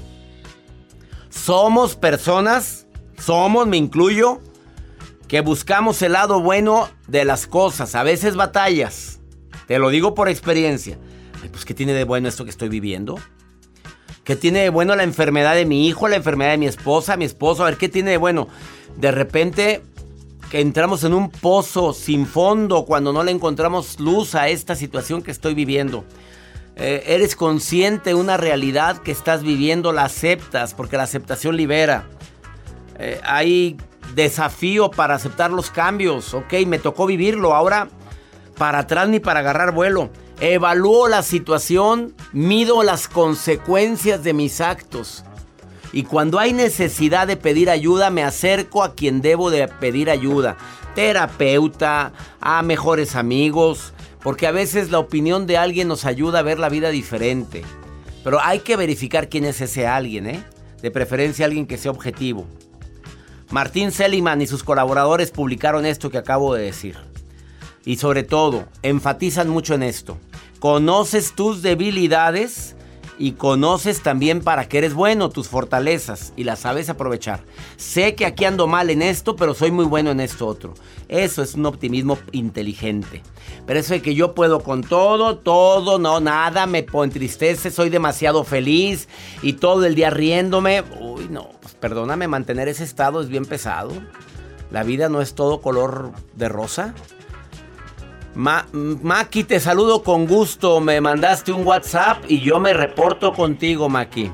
somos 1.31 1.97
personas, 1.97 2.87
somos, 3.19 3.67
me 3.67 3.77
incluyo, 3.77 4.41
que 5.29 5.41
buscamos 5.41 6.03
el 6.03 6.13
lado 6.13 6.41
bueno 6.41 6.89
de 7.07 7.25
las 7.25 7.47
cosas, 7.47 7.95
a 7.95 8.03
veces 8.03 8.37
batallas, 8.37 9.21
Te 9.67 9.79
lo 9.79 9.89
digo 9.89 10.15
por 10.15 10.29
experiencia. 10.29 10.99
pues 11.53 11.65
¿qué 11.65 11.75
tiene 11.75 11.93
de 11.93 12.05
bueno 12.05 12.29
esto 12.29 12.45
que 12.45 12.51
estoy 12.51 12.69
viviendo? 12.69 13.17
¿Qué 14.25 14.35
tiene 14.35 14.61
de 14.61 14.71
bueno 14.71 14.97
la 14.97 15.05
enfermedad 15.05 15.55
de 15.55 15.65
mi 15.65 15.87
hijo, 15.87 16.09
la 16.09 16.17
enfermedad 16.17 16.51
de 16.51 16.59
mi 16.59 16.67
esposa, 16.67 17.17
mi 17.17 17.25
esposo? 17.25 17.63
A 17.63 17.67
ver, 17.67 17.79
¿qué 17.79 17.89
tiene 17.89 18.11
de 18.11 18.17
bueno? 18.17 18.49
De 18.97 19.13
repente 19.13 19.83
que 20.51 20.61
entramos 20.61 21.05
en 21.05 21.15
un 21.15 21.31
pozo 21.31 21.93
sin 21.93 22.27
fondo 22.27 22.85
cuando 22.85 23.13
no 23.13 23.23
le 23.23 23.31
encontramos 23.31 24.01
luz 24.01 24.35
a 24.35 24.49
esta 24.49 24.75
situación 24.75 25.23
que 25.23 25.31
estoy 25.31 25.55
viviendo. 25.55 26.05
Eh, 26.77 27.03
eres 27.07 27.37
consciente 27.37 28.11
de 28.11 28.15
una 28.15 28.37
realidad 28.37 28.99
que 28.99 29.13
estás 29.13 29.43
viviendo, 29.43 29.93
la 29.93 30.05
aceptas, 30.05 30.75
porque 30.75 30.97
la 30.97 31.03
aceptación 31.03 31.57
libera. 31.57 32.09
Eh, 32.99 33.21
hay 33.25 33.77
desafío 34.15 34.91
para 34.91 35.15
aceptar 35.15 35.51
los 35.51 35.71
cambios, 35.71 36.35
ok, 36.35 36.53
me 36.67 36.79
tocó 36.79 37.07
vivirlo, 37.07 37.55
ahora 37.55 37.89
para 38.57 38.81
atrás 38.81 39.09
ni 39.09 39.21
para 39.21 39.41
agarrar 39.41 39.73
vuelo. 39.73 40.11
Evalúo 40.41 41.09
la 41.09 41.23
situación, 41.23 42.15
mido 42.33 42.83
las 42.83 43.09
consecuencias 43.09 44.23
de 44.23 44.33
mis 44.33 44.61
actos. 44.61 45.25
Y 45.93 46.05
cuando 46.05 46.39
hay 46.39 46.53
necesidad 46.53 47.27
de 47.27 47.37
pedir 47.37 47.69
ayuda, 47.69 48.11
me 48.11 48.23
acerco 48.23 48.83
a 48.83 48.95
quien 48.95 49.23
debo 49.23 49.51
de 49.51 49.67
pedir 49.67 50.11
ayuda. 50.11 50.57
Terapeuta, 50.95 52.13
a 52.41 52.63
mejores 52.63 53.17
amigos, 53.17 53.93
porque 54.23 54.47
a 54.47 54.53
veces 54.53 54.91
la 54.91 54.99
opinión 54.99 55.47
de 55.47 55.57
alguien 55.57 55.89
nos 55.89 56.05
ayuda 56.05 56.41
a 56.41 56.43
ver 56.43 56.59
la 56.59 56.69
vida 56.69 56.91
diferente. 56.91 57.63
Pero 58.23 58.41
hay 58.41 58.61
que 58.61 58.77
verificar 58.77 59.29
quién 59.29 59.45
es 59.45 59.61
ese 59.61 59.87
alguien, 59.87 60.27
¿eh? 60.27 60.45
De 60.83 60.91
preferencia 60.91 61.47
alguien 61.47 61.67
que 61.67 61.79
sea 61.79 61.91
objetivo. 61.91 62.47
Martín 63.51 63.91
Seliman 63.93 64.43
y 64.43 64.47
sus 64.47 64.63
colaboradores 64.63 65.31
publicaron 65.31 65.87
esto 65.87 66.11
que 66.11 66.19
acabo 66.19 66.55
de 66.55 66.63
decir. 66.63 66.97
Y 67.85 67.97
sobre 67.97 68.23
todo, 68.23 68.67
enfatizan 68.83 69.49
mucho 69.49 69.75
en 69.75 69.83
esto. 69.83 70.19
Conoces 70.61 71.35
tus 71.35 71.63
debilidades 71.63 72.77
y 73.21 73.33
conoces 73.33 74.03
también 74.03 74.41
para 74.41 74.67
qué 74.67 74.79
eres 74.79 74.95
bueno, 74.95 75.29
tus 75.29 75.47
fortalezas 75.47 76.33
y 76.37 76.45
las 76.45 76.61
sabes 76.61 76.89
aprovechar. 76.89 77.41
Sé 77.77 78.15
que 78.15 78.25
aquí 78.25 78.47
ando 78.47 78.67
mal 78.67 78.89
en 78.89 79.03
esto, 79.03 79.37
pero 79.37 79.53
soy 79.53 79.71
muy 79.71 79.85
bueno 79.85 80.11
en 80.11 80.21
esto 80.21 80.47
otro. 80.47 80.73
Eso 81.07 81.43
es 81.43 81.55
un 81.55 81.67
optimismo 81.67 82.19
inteligente. 82.33 83.23
Pero 83.67 83.79
eso 83.79 83.93
de 83.93 84.01
que 84.01 84.15
yo 84.15 84.35
puedo 84.35 84.61
con 84.61 84.83
todo, 84.83 85.37
todo, 85.37 85.99
no, 85.99 86.19
nada, 86.21 86.67
me 86.67 86.87
entristece, 86.91 87.71
soy 87.71 87.91
demasiado 87.91 88.43
feliz 88.43 89.07
y 89.43 89.53
todo 89.53 89.85
el 89.85 89.95
día 89.95 90.09
riéndome. 90.09 90.83
Uy, 90.99 91.29
no, 91.29 91.51
pues 91.61 91.75
perdóname, 91.75 92.27
mantener 92.27 92.69
ese 92.69 92.85
estado 92.85 93.21
es 93.21 93.29
bien 93.29 93.45
pesado. 93.45 93.93
La 94.71 94.83
vida 94.83 95.11
no 95.11 95.21
es 95.21 95.35
todo 95.35 95.61
color 95.61 96.13
de 96.37 96.49
rosa. 96.49 96.95
Maki, 98.35 99.45
te 99.45 99.61
saludo 99.61 100.03
con 100.03 100.27
gusto. 100.27 100.81
Me 100.81 101.01
mandaste 101.01 101.53
un 101.53 101.67
WhatsApp 101.67 102.25
y 102.29 102.41
yo 102.41 102.61
me 102.61 102.73
reporto 102.73 103.33
contigo, 103.33 103.89
Maki. 103.89 104.31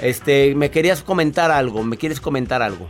Este, 0.00 0.54
me 0.54 0.70
querías 0.70 1.02
comentar 1.02 1.50
algo, 1.50 1.82
¿me 1.82 1.96
quieres 1.96 2.20
comentar 2.20 2.62
algo? 2.62 2.86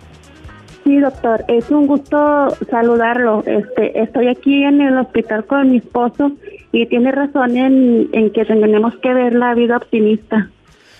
Sí, 0.84 0.98
doctor, 0.98 1.44
es 1.48 1.70
un 1.70 1.86
gusto 1.86 2.48
saludarlo. 2.70 3.42
Este, 3.46 4.00
estoy 4.00 4.28
aquí 4.28 4.62
en 4.62 4.80
el 4.80 4.96
hospital 4.98 5.44
con 5.44 5.70
mi 5.70 5.78
esposo 5.78 6.32
y 6.72 6.86
tiene 6.86 7.12
razón 7.12 7.56
en, 7.56 8.08
en 8.12 8.30
que 8.30 8.44
tenemos 8.44 8.94
que 9.02 9.12
ver 9.12 9.34
la 9.34 9.54
vida 9.54 9.76
optimista. 9.76 10.50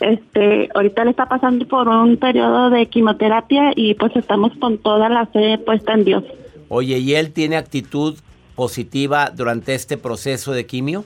Este, 0.01 0.69
ahorita 0.75 1.05
le 1.05 1.11
está 1.11 1.27
pasando 1.27 1.67
por 1.67 1.89
un 1.89 2.17
periodo 2.17 2.71
de 2.71 2.87
quimioterapia 2.87 3.73
y 3.75 3.95
pues 3.95 4.15
estamos 4.17 4.53
con 4.61 4.79
toda 4.79 5.09
la 5.09 5.27
fe 5.27 5.59
puesta 5.59 5.95
en 5.95 6.05
Dios. 6.05 6.25
Oye, 6.69 6.99
¿y 6.99 7.15
él 7.15 7.33
tiene 7.33 7.57
actitud 7.57 8.17
positiva 8.57 9.31
durante 9.31 9.75
este 9.75 9.97
proceso 9.97 10.53
de 10.53 10.67
quimio? 10.67 11.05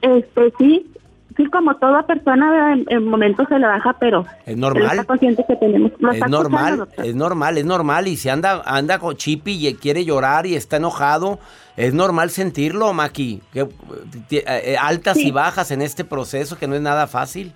Este, 0.00 0.52
sí, 0.56 0.90
sí, 1.36 1.44
como 1.46 1.76
toda 1.76 2.06
persona 2.06 2.74
en, 2.88 3.04
momentos 3.04 3.46
se 3.48 3.58
le 3.58 3.66
baja, 3.66 3.94
pero 3.98 4.24
es 4.46 4.56
normal. 4.56 4.92
Está 4.92 5.04
consciente 5.04 5.44
que 5.46 5.56
tenemos. 5.56 5.92
es 5.92 6.28
normal, 6.28 6.88
es 6.96 7.14
normal, 7.14 7.58
es 7.58 7.64
normal. 7.66 8.08
Y 8.08 8.16
si 8.16 8.28
anda, 8.30 8.62
anda 8.64 8.98
con 8.98 9.16
chipi 9.16 9.66
y 9.66 9.74
quiere 9.74 10.04
llorar 10.06 10.46
y 10.46 10.54
está 10.54 10.76
enojado, 10.76 11.38
es 11.76 11.92
normal 11.92 12.30
sentirlo, 12.30 12.92
Maki. 12.94 13.42
Que, 13.52 13.60
eh, 13.60 14.44
eh, 14.46 14.76
altas 14.80 15.18
y 15.18 15.30
bajas 15.30 15.70
en 15.72 15.82
este 15.82 16.04
proceso 16.04 16.56
que 16.56 16.66
no 16.66 16.76
es 16.76 16.80
nada 16.80 17.06
fácil. 17.06 17.52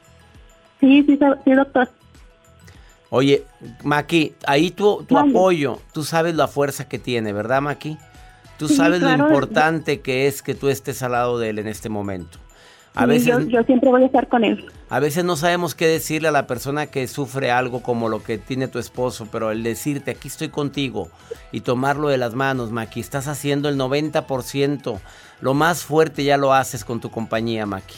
Sí, 0.80 1.02
sí, 1.06 1.18
sí, 1.44 1.52
doctor. 1.52 1.88
Oye, 3.08 3.44
Maki, 3.85 4.35
ahí 4.44 4.72
tu, 4.72 5.04
tu 5.04 5.16
apoyo, 5.16 5.78
tú 5.92 6.02
sabes 6.02 6.35
la 6.35 6.48
fuerza 6.48 6.88
que 6.88 6.98
tiene, 6.98 7.32
¿verdad, 7.32 7.62
Maki? 7.62 7.96
Tú 8.58 8.68
sabes 8.68 9.00
lo 9.00 9.10
importante 9.10 10.00
que 10.00 10.26
es 10.26 10.42
que 10.42 10.54
tú 10.54 10.68
estés 10.68 11.02
al 11.02 11.12
lado 11.12 11.38
de 11.38 11.50
él 11.50 11.58
en 11.58 11.68
este 11.68 11.88
momento. 11.88 12.38
A 12.96 13.06
veces, 13.06 13.48
yo, 13.48 13.62
siempre 13.64 13.90
voy 13.90 14.04
a 14.04 14.06
estar 14.06 14.28
con 14.28 14.44
él. 14.44 14.66
A 14.88 15.00
veces 15.00 15.24
no 15.24 15.34
sabemos 15.34 15.74
qué 15.74 15.88
decirle 15.88 16.28
a 16.28 16.30
la 16.30 16.46
persona 16.46 16.86
que 16.86 17.08
sufre 17.08 17.50
algo 17.50 17.82
como 17.82 18.08
lo 18.08 18.22
que 18.22 18.38
tiene 18.38 18.68
tu 18.68 18.78
esposo, 18.78 19.26
pero 19.32 19.50
el 19.50 19.64
decirte 19.64 20.12
aquí 20.12 20.28
estoy 20.28 20.48
contigo 20.48 21.08
y 21.50 21.62
tomarlo 21.62 22.08
de 22.08 22.18
las 22.18 22.34
manos, 22.34 22.70
Maki, 22.70 23.00
estás 23.00 23.26
haciendo 23.26 23.68
el 23.68 23.76
90%. 23.76 25.00
Lo 25.40 25.54
más 25.54 25.82
fuerte 25.82 26.22
ya 26.22 26.36
lo 26.36 26.54
haces 26.54 26.84
con 26.84 27.00
tu 27.00 27.10
compañía, 27.10 27.66
Maki. 27.66 27.96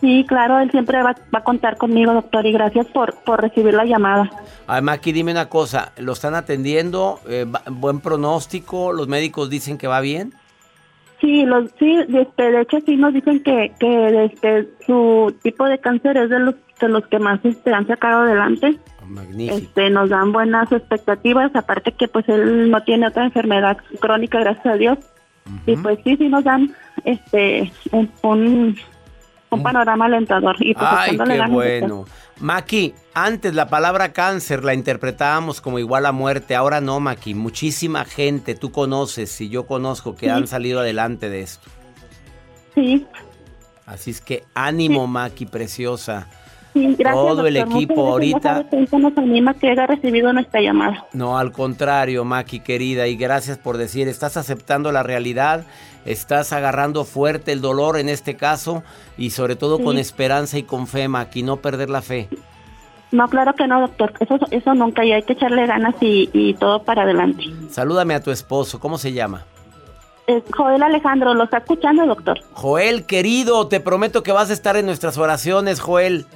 Sí, 0.00 0.24
claro, 0.28 0.58
él 0.58 0.70
siempre 0.70 1.02
va, 1.02 1.16
a 1.32 1.40
contar 1.42 1.78
conmigo, 1.78 2.12
doctor, 2.12 2.44
y 2.44 2.52
gracias 2.52 2.86
por, 2.88 3.14
por 3.24 3.40
recibir 3.40 3.72
la 3.72 3.86
llamada. 3.86 4.30
Además, 4.66 4.96
aquí 4.98 5.12
dime 5.12 5.32
una 5.32 5.48
cosa, 5.48 5.92
¿lo 5.96 6.12
están 6.12 6.34
atendiendo? 6.34 7.20
Eh, 7.28 7.46
¿Buen 7.70 8.00
pronóstico? 8.00 8.92
¿Los 8.92 9.08
médicos 9.08 9.48
dicen 9.48 9.78
que 9.78 9.86
va 9.86 10.00
bien? 10.00 10.34
Sí, 11.20 11.46
los, 11.46 11.70
sí 11.78 11.96
este, 12.12 12.50
de 12.50 12.60
hecho 12.60 12.78
sí 12.84 12.96
nos 12.96 13.14
dicen 13.14 13.42
que, 13.42 13.72
que 13.80 14.24
este, 14.26 14.68
su 14.86 15.34
tipo 15.42 15.64
de 15.64 15.78
cáncer 15.78 16.18
es 16.18 16.28
de 16.28 16.40
los, 16.40 16.54
de 16.78 16.88
los 16.88 17.06
que 17.06 17.18
más 17.18 17.42
este, 17.42 17.72
han 17.72 17.86
sacado 17.86 18.24
adelante. 18.24 18.78
Oh, 19.02 19.06
magnífico. 19.06 19.56
Este, 19.56 19.88
nos 19.88 20.10
dan 20.10 20.32
buenas 20.32 20.70
expectativas, 20.70 21.56
aparte 21.56 21.92
que 21.92 22.06
pues 22.06 22.28
él 22.28 22.70
no 22.70 22.82
tiene 22.82 23.06
otra 23.06 23.24
enfermedad 23.24 23.78
crónica, 23.98 24.40
gracias 24.40 24.66
a 24.66 24.76
Dios. 24.76 24.98
Y 25.64 25.76
pues 25.76 26.00
sí, 26.04 26.16
sí 26.16 26.28
nos 26.28 26.42
dan 26.42 26.74
este 27.04 27.72
un 27.92 28.10
un 28.22 28.76
panorama 29.62 30.06
alentador. 30.06 30.56
Y 30.60 30.74
pues 30.74 30.86
Ay, 30.88 31.18
qué 31.18 31.42
bueno. 31.48 32.04
Maki, 32.38 32.94
antes 33.14 33.54
la 33.54 33.68
palabra 33.68 34.12
cáncer 34.12 34.62
la 34.62 34.74
interpretábamos 34.74 35.60
como 35.60 35.78
igual 35.78 36.06
a 36.06 36.12
muerte, 36.12 36.54
ahora 36.54 36.80
no, 36.80 37.00
Maki. 37.00 37.34
Muchísima 37.34 38.04
gente 38.04 38.54
tú 38.54 38.72
conoces 38.72 39.40
y 39.40 39.48
yo 39.48 39.66
conozco 39.66 40.14
que 40.14 40.30
han 40.30 40.46
salido 40.46 40.80
adelante 40.80 41.30
de 41.30 41.40
esto. 41.40 41.68
Sí. 42.74 43.06
Así 43.86 44.10
es 44.10 44.20
que 44.20 44.44
ánimo, 44.54 45.06
Maki, 45.06 45.46
preciosa. 45.46 46.28
Sí, 46.76 46.94
gracias, 46.98 47.24
Todo 47.24 47.46
el 47.46 47.56
equipo 47.56 48.06
ahorita. 48.06 48.66
nos 48.98 49.16
anima 49.16 49.54
que 49.54 49.70
haya 49.70 49.86
recibido 49.86 50.30
nuestra 50.34 50.60
llamada. 50.60 51.06
No, 51.14 51.38
al 51.38 51.52
contrario, 51.52 52.22
Maki, 52.24 52.60
querida, 52.60 53.06
y 53.06 53.16
gracias 53.16 53.56
por 53.56 53.78
decir, 53.78 54.08
estás 54.08 54.36
aceptando 54.36 54.92
la 54.92 55.02
realidad 55.02 55.64
estás 56.04 56.52
agarrando 56.52 57.04
fuerte 57.04 57.50
el 57.50 57.60
dolor 57.60 57.98
en 57.98 58.08
este 58.08 58.36
caso 58.36 58.84
y 59.18 59.30
sobre 59.30 59.56
todo 59.56 59.82
con 59.82 59.98
esperanza 59.98 60.56
y 60.56 60.62
con 60.62 60.86
fe, 60.86 61.08
Maki, 61.08 61.42
no 61.42 61.56
perder 61.56 61.90
la 61.90 62.00
fe. 62.00 62.28
No, 63.12 63.28
claro 63.28 63.54
que 63.54 63.66
no, 63.66 63.80
doctor. 63.80 64.12
Eso, 64.20 64.38
eso 64.50 64.74
nunca, 64.74 65.04
y 65.04 65.12
hay 65.12 65.22
que 65.22 65.32
echarle 65.32 65.66
ganas 65.66 65.94
y, 66.00 66.54
todo 66.54 66.82
para 66.82 67.02
adelante. 67.02 67.44
Salúdame 67.70 68.14
a 68.14 68.22
tu 68.22 68.30
esposo, 68.30 68.80
¿cómo 68.80 68.98
se 68.98 69.12
llama? 69.12 69.44
Joel 70.56 70.82
Alejandro, 70.82 71.34
lo 71.34 71.44
está 71.44 71.58
escuchando, 71.58 72.04
doctor. 72.04 72.40
Joel, 72.52 73.06
querido, 73.06 73.68
te 73.68 73.78
prometo 73.78 74.24
que 74.24 74.32
vas 74.32 74.50
a 74.50 74.52
estar 74.52 74.76
en 74.76 74.86
nuestras 74.86 75.18
oraciones, 75.18 75.80
Joel. 75.80 76.26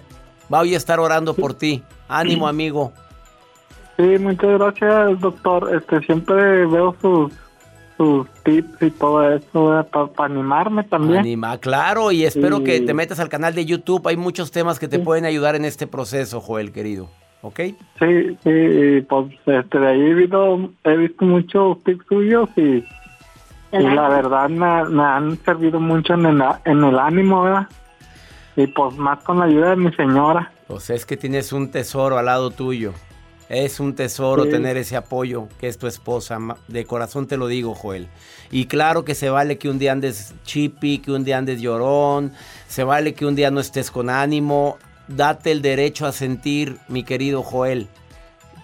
Voy 0.51 0.75
a 0.75 0.77
estar 0.77 1.01
orando 1.01 1.33
por 1.33 1.55
ti. 1.55 1.83
Ánimo, 2.09 2.47
amigo. 2.47 2.93
Sí, 3.97 4.19
muchas 4.19 4.59
gracias, 4.59 5.21
doctor. 5.21 5.75
Este, 5.75 6.01
siempre 6.01 6.67
veo 6.67 6.95
sus 7.01 7.33
sus 8.01 8.27
tips 8.45 8.83
y 8.83 8.91
todo 8.93 9.31
eso 9.31 9.87
para 9.93 10.25
animarme 10.25 10.85
también. 10.85 11.19
Anima, 11.19 11.59
claro, 11.59 12.11
y 12.11 12.25
espero 12.25 12.65
que 12.65 12.81
te 12.81 12.95
metas 12.95 13.21
al 13.21 13.29
canal 13.29 13.55
de 13.55 13.67
YouTube. 13.67 14.09
Hay 14.09 14.17
muchos 14.17 14.51
temas 14.51 14.79
que 14.79 14.89
te 14.89 14.99
pueden 14.99 15.27
ayudar 15.27 15.55
en 15.55 15.67
este 15.67 15.87
proceso, 15.87 16.41
Joel, 16.41 16.73
querido. 16.73 17.11
¿Ok? 17.43 17.61
Sí, 17.99 18.39
sí, 18.43 19.07
pues 19.07 19.27
este, 19.45 19.79
de 19.79 19.87
ahí 19.87 20.01
he 20.01 20.15
visto, 20.15 20.71
he 20.85 20.97
visto 20.97 21.25
muchos 21.27 21.85
tips 21.85 22.07
suyos 22.07 22.49
y, 22.57 22.83
la 23.71 24.09
verdad 24.09 24.49
me, 24.49 25.03
han 25.03 25.37
servido 25.45 25.79
mucho 25.79 26.15
en 26.15 26.25
el, 26.25 26.43
en 26.65 26.83
el 26.83 26.99
ánimo, 26.99 27.43
¿verdad? 27.43 27.69
Y 28.57 28.67
pues 28.67 28.97
más 28.97 29.23
con 29.23 29.39
la 29.39 29.45
ayuda 29.47 29.71
de 29.71 29.77
mi 29.77 29.93
señora. 29.93 30.53
Pues 30.67 30.91
es 30.91 31.07
que 31.07 31.17
tienes 31.17 31.53
un 31.53 31.71
tesoro 31.71 32.19
al 32.19 32.27
lado 32.27 32.51
tuyo. 32.51 32.93
Es 33.49 33.81
un 33.81 33.97
tesoro 33.97 34.47
tener 34.47 34.77
ese 34.77 34.97
apoyo 34.97 35.49
que 35.59 35.67
es 35.67 35.77
tu 35.77 35.89
esposa. 35.89 36.39
De 36.69 36.85
corazón 36.85 37.27
te 37.27 37.37
lo 37.37 37.49
digo, 37.49 37.75
Joel. 37.75 38.09
Y 38.53 38.67
claro 38.67 39.05
que 39.05 39.17
se 39.17 39.29
vale 39.29 39.59
que 39.59 39.69
un 39.69 39.81
día 39.81 39.91
andes 39.91 40.35
chippy, 40.45 40.99
que 40.99 41.11
un 41.11 41.25
día 41.25 41.39
andes 41.39 41.61
llorón. 41.61 42.33
Se 42.69 42.85
vale 42.85 43.13
que 43.13 43.27
un 43.27 43.35
día 43.35 43.51
no 43.51 43.59
estés 43.59 43.91
con 43.91 44.09
ánimo. 44.09 44.79
Date 45.09 45.51
el 45.51 45.63
derecho 45.63 46.07
a 46.07 46.13
sentir, 46.13 46.79
mi 46.87 47.03
querido 47.03 47.43
Joel. 47.43 47.89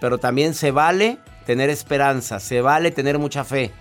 Pero 0.01 0.19
también 0.19 0.55
se 0.55 0.71
vale 0.71 1.19
tener 1.47 1.69
esperanza. 1.69 2.39
Se 2.39 2.61
vale 2.61 2.93
tener 2.93 3.19
mucha 3.19 3.43
fe. 3.43 3.73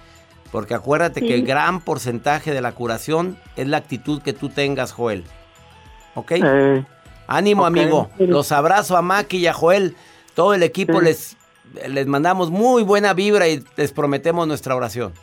Porque 0.52 0.74
acuérdate 0.74 1.22
que 1.22 1.36
el 1.36 1.46
gran 1.46 1.82
porcentaje 1.82 2.52
de 2.52 2.62
la 2.62 2.72
curación 2.72 3.38
es 3.56 3.68
la 3.68 3.78
actitud 3.78 4.24
que 4.24 4.34
tú 4.34 4.50
tengas, 4.50 4.92
Joel. 4.92 5.24
¿Ok? 6.16 6.32
Eh, 6.32 6.84
Ánimo, 7.28 7.66
amigo. 7.66 8.10
Los 8.20 8.52
abrazo 8.52 8.98
a 8.98 9.02
Maki 9.02 9.38
y 9.38 9.48
a 9.48 9.54
Joel. 9.54 9.96
Todo 10.34 10.54
el 10.54 10.64
equipo 10.64 11.00
Sí. 11.00 11.06
les, 11.06 11.38
les 11.90 12.08
mandamos 12.08 12.52
muy 12.52 12.84
buena 12.84 13.14
vibra 13.14 13.48
y 13.48 13.64
les 13.78 13.92
prometemos 13.92 14.48
nuestra 14.48 14.76
oración. 14.76 15.14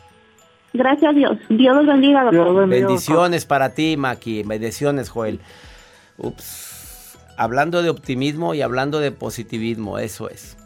Gracias 0.73 1.11
a 1.11 1.13
Dios. 1.13 1.37
Dios 1.49 1.75
los 1.75 1.85
bendiga, 1.85 2.23
doctor. 2.23 2.45
Dios 2.45 2.55
bendiga, 2.55 2.87
Bendiciones 2.87 3.45
para 3.45 3.73
ti, 3.73 3.95
Maki. 3.95 4.43
Bendiciones, 4.43 5.09
Joel. 5.09 5.39
Ups. 6.17 7.17
Hablando 7.37 7.81
de 7.83 7.89
optimismo 7.89 8.53
y 8.53 8.61
hablando 8.61 8.99
de 8.99 9.11
positivismo, 9.11 9.97
eso 9.99 10.29
es. 10.29 10.57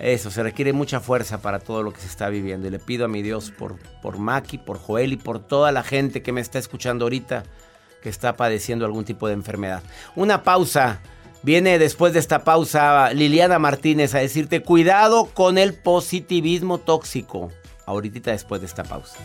Eso, 0.00 0.30
se 0.30 0.42
requiere 0.42 0.72
mucha 0.72 0.98
fuerza 1.00 1.40
para 1.40 1.60
todo 1.60 1.82
lo 1.84 1.92
que 1.92 2.00
se 2.00 2.08
está 2.08 2.28
viviendo. 2.28 2.66
Y 2.66 2.70
le 2.70 2.80
pido 2.80 3.04
a 3.04 3.08
mi 3.08 3.22
Dios 3.22 3.52
por, 3.52 3.76
por 4.02 4.18
Maki, 4.18 4.58
por 4.58 4.78
Joel 4.78 5.12
y 5.12 5.16
por 5.16 5.38
toda 5.38 5.70
la 5.70 5.84
gente 5.84 6.22
que 6.22 6.32
me 6.32 6.40
está 6.40 6.58
escuchando 6.58 7.04
ahorita 7.04 7.44
que 8.04 8.10
está 8.10 8.36
padeciendo 8.36 8.84
algún 8.84 9.06
tipo 9.06 9.26
de 9.26 9.32
enfermedad. 9.32 9.82
Una 10.14 10.44
pausa. 10.44 11.00
Viene 11.42 11.78
después 11.78 12.12
de 12.12 12.20
esta 12.20 12.44
pausa 12.44 13.12
Liliana 13.12 13.58
Martínez 13.58 14.14
a 14.14 14.18
decirte 14.18 14.62
cuidado 14.62 15.30
con 15.34 15.58
el 15.58 15.74
positivismo 15.74 16.78
tóxico. 16.78 17.50
Ahorita 17.86 18.30
después 18.30 18.60
de 18.60 18.66
esta 18.66 18.84
pausa. 18.84 19.16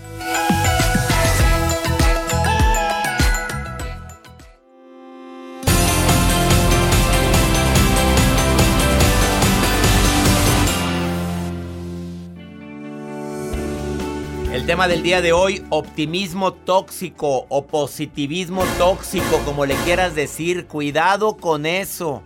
El 14.51 14.65
tema 14.65 14.87
del 14.87 15.03
día 15.03 15.21
de 15.21 15.31
hoy, 15.31 15.63
optimismo 15.69 16.53
tóxico 16.53 17.45
o 17.49 17.67
positivismo 17.67 18.63
tóxico, 18.79 19.39
como 19.45 19.67
le 19.67 19.75
quieras 19.85 20.15
decir, 20.15 20.65
cuidado 20.65 21.37
con 21.37 21.67
eso. 21.67 22.23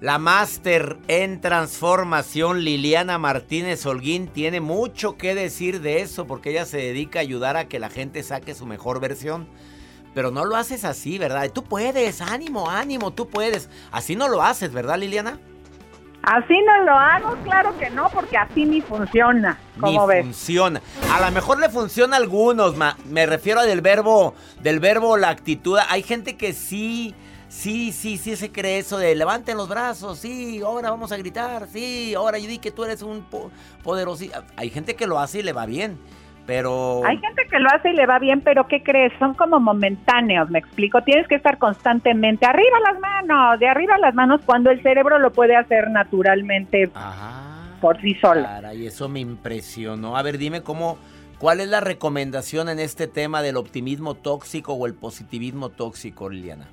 La 0.00 0.18
máster 0.18 0.98
en 1.06 1.40
transformación 1.40 2.64
Liliana 2.64 3.18
Martínez 3.18 3.86
Holguín 3.86 4.26
tiene 4.26 4.60
mucho 4.60 5.16
que 5.16 5.36
decir 5.36 5.80
de 5.80 6.00
eso 6.00 6.26
porque 6.26 6.50
ella 6.50 6.66
se 6.66 6.78
dedica 6.78 7.20
a 7.20 7.22
ayudar 7.22 7.56
a 7.56 7.68
que 7.68 7.78
la 7.78 7.88
gente 7.88 8.24
saque 8.24 8.52
su 8.52 8.66
mejor 8.66 8.98
versión. 8.98 9.48
Pero 10.14 10.32
no 10.32 10.44
lo 10.44 10.56
haces 10.56 10.84
así, 10.84 11.18
¿verdad? 11.18 11.48
Tú 11.52 11.62
puedes, 11.62 12.20
ánimo, 12.20 12.68
ánimo, 12.68 13.12
tú 13.12 13.28
puedes. 13.28 13.70
Así 13.92 14.16
no 14.16 14.26
lo 14.26 14.42
haces, 14.42 14.72
¿verdad, 14.72 14.98
Liliana? 14.98 15.38
Así 16.22 16.54
no 16.66 16.84
lo 16.84 16.92
hago, 16.92 17.36
claro 17.44 17.78
que 17.78 17.88
no, 17.90 18.10
porque 18.10 18.36
así 18.36 18.64
ni 18.66 18.80
funciona. 18.82 19.58
¿Cómo 19.80 20.02
Ni 20.06 20.14
ves? 20.14 20.24
funciona. 20.24 20.82
A 21.12 21.20
lo 21.20 21.30
mejor 21.30 21.58
le 21.58 21.68
funciona 21.70 22.16
a 22.16 22.18
algunos, 22.20 22.76
ma- 22.76 22.96
me 23.06 23.24
refiero 23.24 23.62
del 23.62 23.80
verbo, 23.80 24.34
del 24.60 24.78
verbo 24.80 25.16
la 25.16 25.30
actitud. 25.30 25.78
Hay 25.88 26.02
gente 26.02 26.36
que 26.36 26.52
sí, 26.52 27.14
sí, 27.48 27.92
sí, 27.92 28.18
sí 28.18 28.36
se 28.36 28.50
cree 28.52 28.78
eso 28.80 28.98
de 28.98 29.14
levanten 29.14 29.56
los 29.56 29.68
brazos, 29.68 30.18
sí, 30.18 30.60
ahora 30.60 30.90
vamos 30.90 31.12
a 31.12 31.16
gritar, 31.16 31.66
sí, 31.72 32.14
ahora 32.14 32.38
yo 32.38 32.48
di 32.48 32.58
que 32.58 32.72
tú 32.72 32.84
eres 32.84 33.00
un 33.02 33.22
po- 33.22 33.50
poderoso. 33.82 34.24
Hay 34.56 34.68
gente 34.70 34.96
que 34.96 35.06
lo 35.06 35.18
hace 35.20 35.38
y 35.38 35.42
le 35.42 35.52
va 35.54 35.64
bien, 35.64 35.98
pero 36.48 37.04
Hay 37.04 37.18
gente 37.18 37.42
que 37.50 37.58
lo 37.58 37.68
hace 37.68 37.90
y 37.90 37.92
le 37.92 38.06
va 38.06 38.18
bien, 38.18 38.40
pero 38.40 38.66
¿qué 38.66 38.82
crees? 38.82 39.12
Son 39.18 39.34
como 39.34 39.60
momentáneos, 39.60 40.48
me 40.48 40.58
explico. 40.60 41.02
Tienes 41.02 41.28
que 41.28 41.34
estar 41.34 41.58
constantemente 41.58 42.46
arriba 42.46 42.78
las 42.90 42.98
manos, 42.98 43.60
de 43.60 43.68
arriba 43.68 43.98
las 43.98 44.14
manos, 44.14 44.40
cuando 44.46 44.70
el 44.70 44.82
cerebro 44.82 45.18
lo 45.18 45.30
puede 45.30 45.54
hacer 45.56 45.90
naturalmente 45.90 46.88
Ah, 46.94 47.76
por 47.82 48.00
sí 48.00 48.14
solo. 48.14 48.44
caray, 48.44 48.86
eso 48.86 49.10
me 49.10 49.20
impresionó. 49.20 50.16
A 50.16 50.22
ver, 50.22 50.38
dime 50.38 50.62
cómo, 50.62 50.96
¿cuál 51.38 51.60
es 51.60 51.68
la 51.68 51.80
recomendación 51.80 52.70
en 52.70 52.78
este 52.78 53.08
tema 53.08 53.42
del 53.42 53.58
optimismo 53.58 54.14
tóxico 54.14 54.72
o 54.72 54.86
el 54.86 54.94
positivismo 54.94 55.68
tóxico, 55.68 56.30
Liliana? 56.30 56.66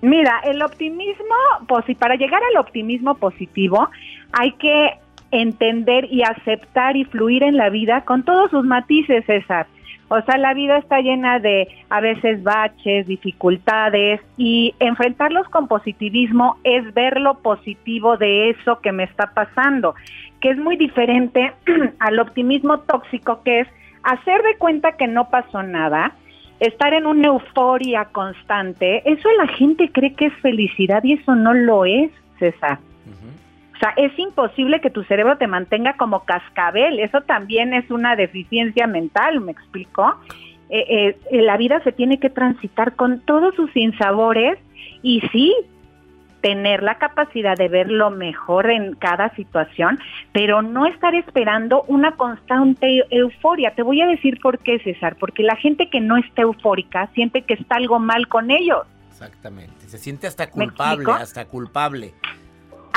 Mira, 0.00 0.40
el 0.44 0.62
optimismo, 0.62 1.34
pues, 1.68 1.86
y 1.86 1.94
para 1.94 2.14
llegar 2.14 2.40
al 2.54 2.60
optimismo 2.62 3.14
positivo, 3.16 3.90
hay 4.32 4.52
que 4.52 4.92
entender 5.30 6.06
y 6.10 6.22
aceptar 6.22 6.96
y 6.96 7.04
fluir 7.04 7.42
en 7.42 7.56
la 7.56 7.70
vida 7.70 8.02
con 8.02 8.22
todos 8.22 8.50
sus 8.50 8.64
matices, 8.64 9.24
César. 9.26 9.66
O 10.10 10.22
sea, 10.22 10.38
la 10.38 10.54
vida 10.54 10.78
está 10.78 11.00
llena 11.00 11.38
de 11.38 11.68
a 11.90 12.00
veces 12.00 12.42
baches, 12.42 13.06
dificultades 13.06 14.20
y 14.38 14.74
enfrentarlos 14.80 15.46
con 15.48 15.68
positivismo 15.68 16.56
es 16.64 16.94
ver 16.94 17.20
lo 17.20 17.40
positivo 17.40 18.16
de 18.16 18.50
eso 18.50 18.80
que 18.80 18.92
me 18.92 19.04
está 19.04 19.34
pasando, 19.34 19.94
que 20.40 20.50
es 20.50 20.56
muy 20.56 20.76
diferente 20.76 21.52
al 21.98 22.18
optimismo 22.20 22.80
tóxico 22.80 23.42
que 23.42 23.60
es 23.60 23.68
hacer 24.02 24.42
de 24.42 24.56
cuenta 24.56 24.92
que 24.92 25.06
no 25.06 25.28
pasó 25.28 25.62
nada, 25.62 26.14
estar 26.58 26.94
en 26.94 27.06
una 27.06 27.28
euforia 27.28 28.06
constante, 28.06 29.02
eso 29.04 29.28
la 29.36 29.46
gente 29.46 29.90
cree 29.92 30.14
que 30.14 30.26
es 30.26 30.34
felicidad 30.40 31.04
y 31.04 31.14
eso 31.14 31.34
no 31.34 31.52
lo 31.52 31.84
es, 31.84 32.10
César. 32.38 32.78
O 33.78 33.80
sea, 33.80 33.94
es 33.96 34.18
imposible 34.18 34.80
que 34.80 34.90
tu 34.90 35.04
cerebro 35.04 35.38
te 35.38 35.46
mantenga 35.46 35.92
como 35.92 36.24
cascabel, 36.24 36.98
eso 36.98 37.20
también 37.20 37.72
es 37.72 37.88
una 37.92 38.16
deficiencia 38.16 38.88
mental, 38.88 39.40
¿me 39.40 39.52
explico? 39.52 40.16
Eh, 40.68 41.16
eh, 41.30 41.42
la 41.42 41.56
vida 41.56 41.80
se 41.84 41.92
tiene 41.92 42.18
que 42.18 42.28
transitar 42.28 42.96
con 42.96 43.20
todos 43.20 43.54
sus 43.54 43.70
sinsabores 43.70 44.58
y 45.02 45.20
sí, 45.30 45.54
tener 46.40 46.82
la 46.82 46.96
capacidad 46.98 47.56
de 47.56 47.68
ver 47.68 47.88
lo 47.88 48.10
mejor 48.10 48.68
en 48.68 48.96
cada 48.96 49.32
situación, 49.36 50.00
pero 50.32 50.60
no 50.60 50.86
estar 50.86 51.14
esperando 51.14 51.84
una 51.86 52.16
constante 52.16 53.04
euforia. 53.10 53.76
Te 53.76 53.82
voy 53.82 54.00
a 54.00 54.08
decir 54.08 54.40
por 54.40 54.58
qué, 54.58 54.80
César, 54.80 55.14
porque 55.20 55.44
la 55.44 55.54
gente 55.54 55.88
que 55.88 56.00
no 56.00 56.16
está 56.16 56.42
eufórica 56.42 57.08
siente 57.14 57.42
que 57.42 57.54
está 57.54 57.76
algo 57.76 58.00
mal 58.00 58.26
con 58.26 58.50
ellos. 58.50 58.88
Exactamente. 59.08 59.86
Se 59.86 59.98
siente 59.98 60.26
hasta 60.26 60.46
¿Me 60.46 60.66
culpable, 60.66 61.12
hasta 61.12 61.44
culpable. 61.44 62.12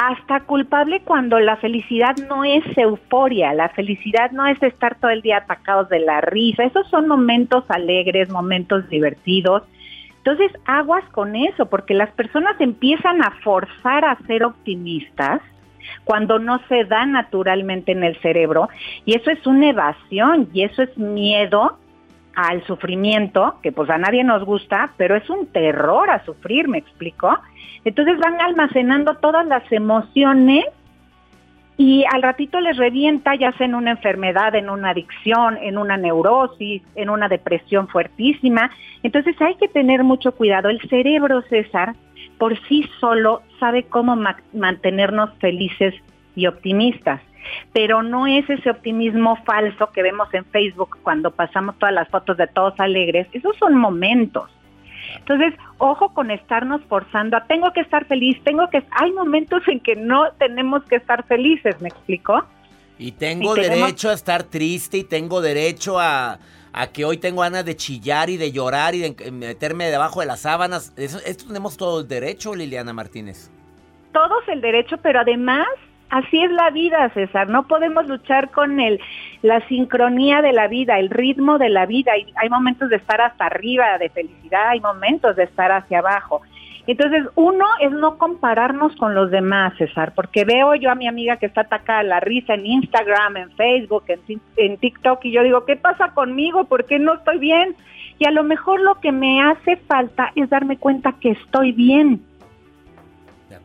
Hasta 0.01 0.39
culpable 0.39 1.01
cuando 1.01 1.39
la 1.39 1.57
felicidad 1.57 2.15
no 2.27 2.43
es 2.43 2.63
euforia, 2.75 3.53
la 3.53 3.69
felicidad 3.69 4.31
no 4.31 4.47
es 4.47 4.61
estar 4.63 4.95
todo 4.95 5.11
el 5.11 5.21
día 5.21 5.37
atacados 5.37 5.89
de 5.89 5.99
la 5.99 6.21
risa, 6.21 6.63
esos 6.63 6.89
son 6.89 7.07
momentos 7.07 7.63
alegres, 7.69 8.31
momentos 8.31 8.89
divertidos. 8.89 9.61
Entonces, 10.17 10.51
aguas 10.65 11.03
con 11.11 11.35
eso, 11.35 11.67
porque 11.67 11.93
las 11.93 12.09
personas 12.13 12.59
empiezan 12.59 13.21
a 13.21 13.29
forzar 13.43 14.03
a 14.03 14.17
ser 14.25 14.43
optimistas 14.43 15.39
cuando 16.03 16.39
no 16.39 16.59
se 16.67 16.83
da 16.85 17.05
naturalmente 17.05 17.91
en 17.91 18.03
el 18.03 18.19
cerebro, 18.21 18.69
y 19.05 19.15
eso 19.15 19.29
es 19.29 19.45
una 19.45 19.69
evasión, 19.69 20.49
y 20.51 20.63
eso 20.63 20.81
es 20.81 20.97
miedo 20.97 21.77
al 22.35 22.63
sufrimiento, 22.65 23.55
que 23.61 23.71
pues 23.71 23.89
a 23.89 23.97
nadie 23.97 24.23
nos 24.23 24.43
gusta, 24.43 24.91
pero 24.97 25.15
es 25.15 25.29
un 25.29 25.47
terror 25.47 26.09
a 26.09 26.23
sufrir, 26.25 26.67
¿me 26.67 26.77
explico? 26.77 27.37
Entonces 27.83 28.17
van 28.19 28.39
almacenando 28.39 29.15
todas 29.15 29.45
las 29.47 29.69
emociones 29.71 30.65
y 31.77 32.05
al 32.13 32.21
ratito 32.21 32.59
les 32.59 32.77
revienta 32.77 33.33
ya 33.35 33.51
sea 33.53 33.65
en 33.65 33.75
una 33.75 33.91
enfermedad, 33.91 34.53
en 34.55 34.69
una 34.69 34.91
adicción, 34.91 35.57
en 35.61 35.77
una 35.77 35.97
neurosis, 35.97 36.83
en 36.95 37.09
una 37.09 37.27
depresión 37.27 37.87
fuertísima. 37.87 38.69
Entonces 39.03 39.35
hay 39.41 39.55
que 39.55 39.67
tener 39.67 40.03
mucho 40.03 40.31
cuidado. 40.33 40.69
El 40.69 40.79
cerebro, 40.89 41.41
César, 41.49 41.95
por 42.37 42.57
sí 42.67 42.87
solo 42.99 43.41
sabe 43.59 43.83
cómo 43.83 44.15
ma- 44.15 44.37
mantenernos 44.53 45.31
felices 45.39 45.95
y 46.35 46.45
optimistas. 46.45 47.19
Pero 47.73 48.03
no 48.03 48.27
es 48.27 48.49
ese 48.49 48.69
optimismo 48.69 49.35
falso 49.45 49.91
que 49.91 50.03
vemos 50.03 50.33
en 50.33 50.45
Facebook 50.45 50.97
cuando 51.03 51.31
pasamos 51.31 51.77
todas 51.79 51.93
las 51.93 52.07
fotos 52.09 52.37
de 52.37 52.47
todos 52.47 52.79
alegres. 52.79 53.27
Esos 53.33 53.55
son 53.57 53.75
momentos. 53.75 54.49
Entonces, 55.17 55.53
ojo 55.77 56.13
con 56.13 56.31
estarnos 56.31 56.81
forzando 56.87 57.35
a 57.37 57.45
tengo 57.45 57.71
que 57.73 57.81
estar 57.81 58.05
feliz, 58.05 58.41
tengo 58.43 58.69
que... 58.69 58.83
Hay 58.91 59.11
momentos 59.11 59.61
en 59.67 59.79
que 59.79 59.95
no 59.95 60.31
tenemos 60.37 60.83
que 60.85 60.95
estar 60.95 61.25
felices, 61.25 61.81
¿me 61.81 61.89
explico? 61.89 62.43
Y 62.97 63.11
tengo 63.13 63.57
Y 63.57 63.61
tenemos- 63.61 63.79
derecho 63.87 64.09
a 64.09 64.13
estar 64.13 64.43
triste 64.43 64.99
y 64.99 65.03
tengo 65.03 65.41
derecho 65.41 65.99
a, 65.99 66.39
a 66.71 66.87
que 66.87 67.03
hoy 67.03 67.17
tengo 67.17 67.41
ganas 67.41 67.65
de 67.65 67.75
chillar 67.75 68.29
y 68.29 68.37
de 68.37 68.51
llorar 68.51 68.95
y 68.95 68.99
de 68.99 69.31
meterme 69.31 69.85
debajo 69.85 70.19
de 70.21 70.27
las 70.27 70.41
sábanas. 70.41 70.93
Eso, 70.95 71.19
esto 71.25 71.45
tenemos 71.47 71.75
todo 71.77 72.01
el 72.01 72.07
derecho, 72.07 72.55
Liliana 72.55 72.93
Martínez. 72.93 73.49
Todos 74.13 74.47
el 74.47 74.61
derecho, 74.61 74.97
pero 75.01 75.21
además 75.21 75.67
así 76.11 76.43
es 76.43 76.51
la 76.51 76.69
vida, 76.69 77.09
César. 77.13 77.49
No 77.49 77.67
podemos 77.67 78.07
luchar 78.07 78.51
con 78.51 78.79
el 78.79 78.99
la 79.41 79.65
sincronía 79.67 80.41
de 80.41 80.53
la 80.53 80.67
vida, 80.67 80.99
el 80.99 81.09
ritmo 81.09 81.57
de 81.57 81.69
la 81.69 81.85
vida. 81.85 82.11
Hay, 82.13 82.31
hay 82.35 82.49
momentos 82.49 82.89
de 82.89 82.97
estar 82.97 83.19
hasta 83.21 83.45
arriba 83.45 83.97
de 83.97 84.09
felicidad, 84.09 84.69
hay 84.69 84.79
momentos 84.79 85.35
de 85.35 85.43
estar 85.43 85.71
hacia 85.71 85.99
abajo. 85.99 86.41
Entonces, 86.87 87.23
uno 87.35 87.65
es 87.79 87.91
no 87.91 88.17
compararnos 88.17 88.95
con 88.95 89.13
los 89.13 89.29
demás, 89.29 89.73
César, 89.77 90.13
porque 90.15 90.45
veo 90.45 90.75
yo 90.75 90.89
a 90.89 90.95
mi 90.95 91.07
amiga 91.07 91.37
que 91.37 91.45
está 91.45 91.61
atacada 91.61 91.99
a 91.99 92.03
la 92.03 92.19
risa 92.19 92.55
en 92.55 92.65
Instagram, 92.65 93.37
en 93.37 93.51
Facebook, 93.51 94.03
en, 94.07 94.41
en 94.57 94.77
TikTok, 94.77 95.23
y 95.25 95.31
yo 95.31 95.43
digo, 95.43 95.65
¿qué 95.65 95.75
pasa 95.75 96.13
conmigo? 96.13 96.65
¿Por 96.65 96.85
qué 96.85 96.97
no 96.97 97.13
estoy 97.13 97.37
bien? 97.37 97.75
Y 98.17 98.25
a 98.25 98.31
lo 98.31 98.43
mejor 98.43 98.81
lo 98.81 98.95
que 98.99 99.11
me 99.11 99.41
hace 99.41 99.77
falta 99.77 100.31
es 100.35 100.49
darme 100.49 100.77
cuenta 100.77 101.13
que 101.13 101.31
estoy 101.31 101.71
bien, 101.71 102.21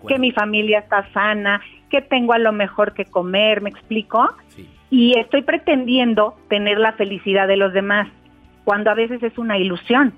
que 0.07 0.19
mi 0.19 0.31
familia 0.33 0.81
está 0.81 1.11
sana, 1.13 1.61
que 1.91 2.03
tengo 2.03 2.33
a 2.33 2.39
lo 2.39 2.53
mejor 2.53 2.95
que 2.95 3.05
comer, 3.05 3.61
¿me 3.61 3.71
explico? 3.71 4.29
Sí. 4.49 4.69
y 4.91 5.19
estoy 5.19 5.43
pretendiendo 5.43 6.37
tener 6.49 6.79
la 6.79 6.93
felicidad 6.93 7.49
de 7.49 7.57
los 7.57 7.73
demás, 7.73 8.09
cuando 8.65 8.91
a 8.91 8.95
veces 8.95 9.23
es 9.23 9.37
una 9.37 9.59
ilusión. 9.59 10.15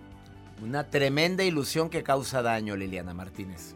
Una 0.62 0.84
tremenda 0.84 1.44
ilusión 1.44 1.88
que 1.88 2.02
causa 2.02 2.42
daño, 2.42 2.76
Liliana 2.76 3.14
Martínez. 3.14 3.74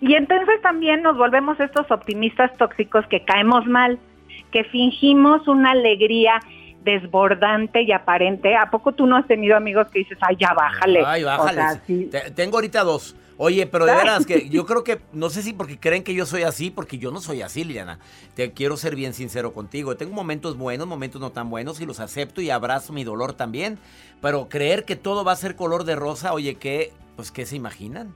Y 0.00 0.14
entonces 0.14 0.60
también 0.62 1.02
nos 1.02 1.16
volvemos 1.16 1.58
estos 1.60 1.90
optimistas 1.90 2.56
tóxicos 2.56 3.06
que 3.08 3.24
caemos 3.24 3.66
mal, 3.66 3.98
que 4.52 4.64
fingimos 4.64 5.46
una 5.48 5.72
alegría 5.72 6.40
desbordante 6.84 7.82
y 7.82 7.92
aparente. 7.92 8.56
¿A 8.56 8.70
poco 8.70 8.92
tú 8.92 9.06
no 9.06 9.16
has 9.16 9.26
tenido 9.26 9.56
amigos 9.56 9.88
que 9.88 10.00
dices, 10.00 10.16
ay, 10.20 10.36
ya 10.38 10.54
bájale? 10.54 11.02
Ay, 11.04 11.24
bájale. 11.24 11.80
Tengo 12.34 12.56
ahorita 12.56 12.82
dos. 12.84 13.16
Oye, 13.40 13.66
pero 13.66 13.86
de 13.86 13.94
veras 13.94 14.26
que 14.26 14.48
yo 14.48 14.66
creo 14.66 14.82
que, 14.82 14.98
no 15.12 15.30
sé 15.30 15.42
si 15.42 15.52
porque 15.52 15.78
creen 15.78 16.02
que 16.02 16.12
yo 16.12 16.26
soy 16.26 16.42
así, 16.42 16.70
porque 16.70 16.98
yo 16.98 17.12
no 17.12 17.20
soy 17.20 17.40
así, 17.40 17.62
Liliana. 17.62 18.00
Te 18.34 18.52
quiero 18.52 18.76
ser 18.76 18.96
bien 18.96 19.14
sincero 19.14 19.52
contigo. 19.52 19.96
Tengo 19.96 20.12
momentos 20.12 20.58
buenos, 20.58 20.88
momentos 20.88 21.20
no 21.20 21.30
tan 21.30 21.48
buenos 21.48 21.80
y 21.80 21.86
los 21.86 22.00
acepto 22.00 22.40
y 22.40 22.50
abrazo 22.50 22.92
mi 22.92 23.04
dolor 23.04 23.34
también. 23.34 23.78
Pero 24.20 24.48
creer 24.48 24.84
que 24.84 24.96
todo 24.96 25.24
va 25.24 25.32
a 25.32 25.36
ser 25.36 25.54
color 25.54 25.84
de 25.84 25.94
rosa, 25.94 26.34
oye, 26.34 26.56
¿qué? 26.56 26.90
Pues, 27.14 27.30
¿qué 27.30 27.46
se 27.46 27.54
imaginan? 27.54 28.12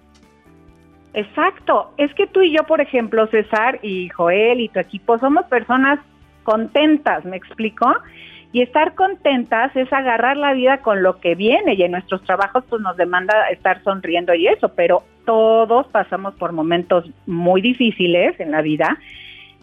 Exacto. 1.15 1.93
Es 1.99 2.13
que 2.15 2.27
tú 2.27 2.43
y 2.43 2.57
yo, 2.57 2.65
por 2.65 2.81
ejemplo, 2.81 3.27
César 3.29 3.79
y 3.83 4.09
Joel 4.09 4.61
y 4.61 4.69
tu 4.71 4.81
equipo, 4.81 5.19
somos 5.21 5.45
personas 5.47 6.01
contentas, 6.43 7.25
¿me 7.25 7.37
explico? 7.37 7.87
Y 8.53 8.61
estar 8.63 8.95
contentas 8.95 9.75
es 9.77 9.91
agarrar 9.93 10.37
la 10.37 10.53
vida 10.53 10.79
con 10.79 11.03
lo 11.03 11.21
que 11.21 11.35
viene 11.35 11.75
y 11.75 11.83
en 11.83 11.93
nuestros 11.93 12.23
trabajos 12.23 12.65
pues 12.69 12.83
nos 12.83 12.97
demanda 12.97 13.49
estar 13.51 13.83
sonriendo 13.83 14.35
y 14.35 14.47
eso, 14.47 14.71
pero 14.75 15.05
todos 15.25 15.87
pasamos 15.89 16.35
por 16.35 16.53
momentos 16.53 17.09
muy 17.27 17.61
difíciles 17.61 18.39
en 18.41 18.51
la 18.51 18.63
vida 18.63 18.99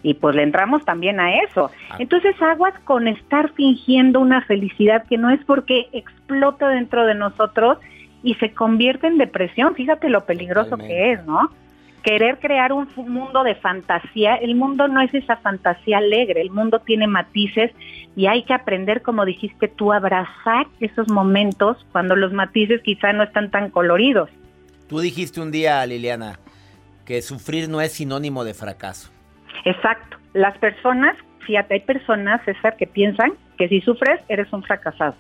y 0.02 0.14
pues 0.14 0.36
le 0.36 0.44
entramos 0.44 0.86
también 0.86 1.20
a 1.20 1.42
eso. 1.44 1.72
Ah. 1.90 1.98
Entonces 2.00 2.36
aguas 2.42 2.74
con 2.86 3.08
estar 3.08 3.52
fingiendo 3.54 4.20
una 4.20 4.42
felicidad 4.42 5.06
que 5.08 5.18
no 5.18 5.30
es 5.30 5.44
porque 5.46 5.88
explota 5.92 6.70
dentro 6.70 7.06
de 7.06 7.16
nosotros 7.16 7.78
y 8.24 8.36
se 8.36 8.54
convierte 8.54 9.08
en 9.08 9.18
depresión. 9.18 9.76
Fíjate 9.76 10.10
lo 10.10 10.26
peligroso 10.26 10.78
que 10.78 11.14
es, 11.14 11.26
¿no? 11.26 11.50
querer 12.04 12.40
crear 12.40 12.72
un 12.72 12.88
mundo 12.96 13.44
de 13.44 13.56
fantasía, 13.56 14.36
el 14.36 14.56
mundo 14.56 14.88
no 14.88 15.02
es 15.02 15.14
esa 15.14 15.38
fantasía 15.38 15.98
alegre, 15.98 16.42
el 16.42 16.52
mundo 16.52 16.80
tiene 16.80 17.08
matices 17.08 17.72
y 18.16 18.28
hay 18.28 18.44
que 18.44 18.54
aprender, 18.54 19.02
como 19.02 19.26
dijiste 19.26 19.68
tú, 19.68 19.92
a 19.92 19.98
abrazar 19.98 20.68
esos 20.80 21.10
momentos 21.10 21.86
cuando 21.92 22.16
los 22.16 22.34
matices 22.34 22.82
quizá 22.82 23.14
no 23.14 23.24
están 23.24 23.52
tan 23.52 23.70
coloridos. 23.70 24.30
Tú 24.90 25.00
dijiste 25.00 25.40
un 25.40 25.52
día, 25.52 25.86
Liliana, 25.86 26.40
que 27.06 27.22
sufrir 27.22 27.70
no 27.70 27.80
es 27.80 27.94
sinónimo 27.94 28.44
de 28.44 28.56
fracaso. 28.56 29.12
Exacto. 29.64 30.18
Las 30.34 30.58
personas, 30.58 31.16
fíjate, 31.46 31.76
hay 31.76 31.80
personas, 31.82 32.44
César, 32.44 32.76
que 32.76 32.88
piensan 32.88 33.34
que 33.58 33.70
si 33.70 33.82
sufres 33.82 34.20
eres 34.28 34.52
un 34.52 34.64
fracasado. 34.64 35.16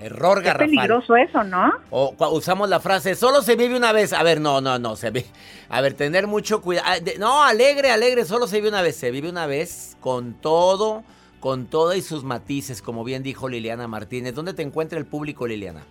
Error 0.00 0.42
Es 0.44 0.54
peligroso 0.54 1.14
eso, 1.14 1.44
¿no? 1.44 1.72
O 1.90 2.14
usamos 2.32 2.68
la 2.68 2.80
frase, 2.80 3.14
solo 3.14 3.42
se 3.42 3.54
vive 3.54 3.76
una 3.76 3.92
vez. 3.92 4.12
A 4.12 4.24
ver, 4.24 4.40
no, 4.40 4.60
no, 4.60 4.78
no, 4.78 4.96
se 4.96 5.10
ve. 5.10 5.24
A 5.68 5.80
ver, 5.80 5.94
tener 5.94 6.26
mucho 6.26 6.60
cuidado. 6.60 6.88
Ah, 6.90 6.96
no, 7.18 7.44
alegre, 7.44 7.92
alegre, 7.92 8.24
solo 8.24 8.48
se 8.48 8.56
vive 8.56 8.70
una 8.70 8.82
vez. 8.82 8.96
Se 8.96 9.12
vive 9.12 9.30
una 9.30 9.46
vez 9.46 9.96
con 10.00 10.34
todo, 10.34 11.04
con 11.38 11.66
todo 11.66 11.94
y 11.94 12.02
sus 12.02 12.24
matices, 12.24 12.82
como 12.82 13.04
bien 13.04 13.22
dijo 13.22 13.48
Liliana 13.48 13.86
Martínez. 13.86 14.34
¿Dónde 14.34 14.52
te 14.52 14.62
encuentra 14.62 14.98
el 14.98 15.06
público, 15.06 15.46
Liliana? 15.46 15.82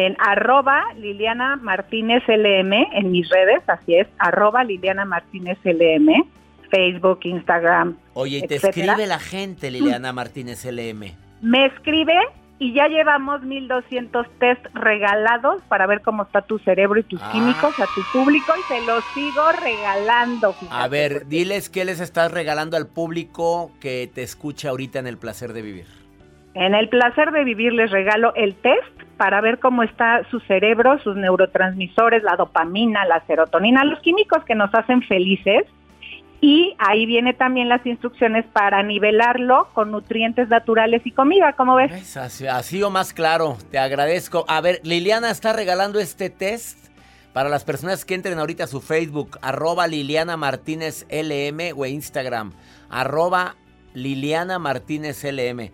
En 0.00 0.16
arroba 0.18 0.82
Liliana 0.96 1.56
Martínez 1.56 2.22
LM, 2.26 2.72
en 2.94 3.12
mis 3.12 3.28
redes, 3.28 3.60
así 3.66 3.96
es, 3.96 4.08
arroba 4.18 4.64
Liliana 4.64 5.04
Martínez 5.04 5.58
LM, 5.62 6.24
Facebook, 6.70 7.18
Instagram. 7.24 7.98
Oye, 8.14 8.38
y 8.38 8.46
te 8.46 8.54
escribe 8.54 9.06
la 9.06 9.18
gente, 9.18 9.70
Liliana 9.70 10.14
Martínez 10.14 10.64
LM. 10.64 11.12
Me 11.42 11.66
escribe 11.66 12.14
y 12.58 12.72
ya 12.72 12.88
llevamos 12.88 13.42
1200 13.42 14.26
test 14.38 14.64
regalados 14.72 15.60
para 15.68 15.86
ver 15.86 16.00
cómo 16.00 16.22
está 16.22 16.40
tu 16.40 16.58
cerebro 16.60 16.98
y 17.00 17.02
tus 17.02 17.20
ah. 17.22 17.28
químicos 17.30 17.78
a 17.78 17.84
tu 17.94 18.00
público 18.10 18.54
y 18.58 18.72
te 18.72 18.86
los 18.86 19.04
sigo 19.12 19.52
regalando. 19.62 20.54
a 20.70 20.88
ver, 20.88 21.26
diles 21.26 21.68
qué 21.68 21.84
les 21.84 22.00
estás 22.00 22.32
regalando 22.32 22.78
al 22.78 22.86
público 22.86 23.70
que 23.80 24.10
te 24.14 24.22
escucha 24.22 24.70
ahorita 24.70 24.98
en 24.98 25.06
el 25.06 25.18
placer 25.18 25.52
de 25.52 25.60
vivir. 25.60 25.99
En 26.54 26.74
el 26.74 26.88
placer 26.88 27.30
de 27.30 27.44
vivir 27.44 27.72
les 27.72 27.90
regalo 27.90 28.34
el 28.34 28.54
test 28.56 29.02
para 29.16 29.40
ver 29.40 29.58
cómo 29.58 29.82
está 29.82 30.22
su 30.30 30.40
cerebro, 30.40 30.98
sus 31.00 31.16
neurotransmisores, 31.16 32.22
la 32.22 32.36
dopamina, 32.36 33.04
la 33.04 33.24
serotonina, 33.26 33.84
los 33.84 34.00
químicos 34.00 34.44
que 34.44 34.54
nos 34.54 34.74
hacen 34.74 35.02
felices 35.02 35.64
y 36.40 36.74
ahí 36.78 37.04
viene 37.04 37.34
también 37.34 37.68
las 37.68 37.84
instrucciones 37.84 38.46
para 38.46 38.82
nivelarlo 38.82 39.68
con 39.74 39.90
nutrientes 39.90 40.48
naturales 40.48 41.02
y 41.04 41.10
comida, 41.10 41.52
¿cómo 41.52 41.76
ves? 41.76 42.16
así, 42.16 42.82
o 42.82 42.90
más 42.90 43.12
claro, 43.12 43.58
te 43.70 43.78
agradezco. 43.78 44.46
A 44.48 44.60
ver, 44.62 44.80
Liliana 44.82 45.30
está 45.30 45.52
regalando 45.52 46.00
este 46.00 46.30
test 46.30 46.88
para 47.34 47.50
las 47.50 47.64
personas 47.64 48.04
que 48.04 48.14
entren 48.14 48.38
ahorita 48.38 48.64
a 48.64 48.68
su 48.68 48.80
Facebook, 48.80 49.38
arroba 49.42 49.86
Liliana 49.86 50.38
Martínez 50.38 51.06
LM 51.10 51.78
o 51.78 51.84
Instagram, 51.84 52.52
arroba 52.88 53.56
Liliana 53.92 54.58
Martínez 54.58 55.22
LM. 55.22 55.70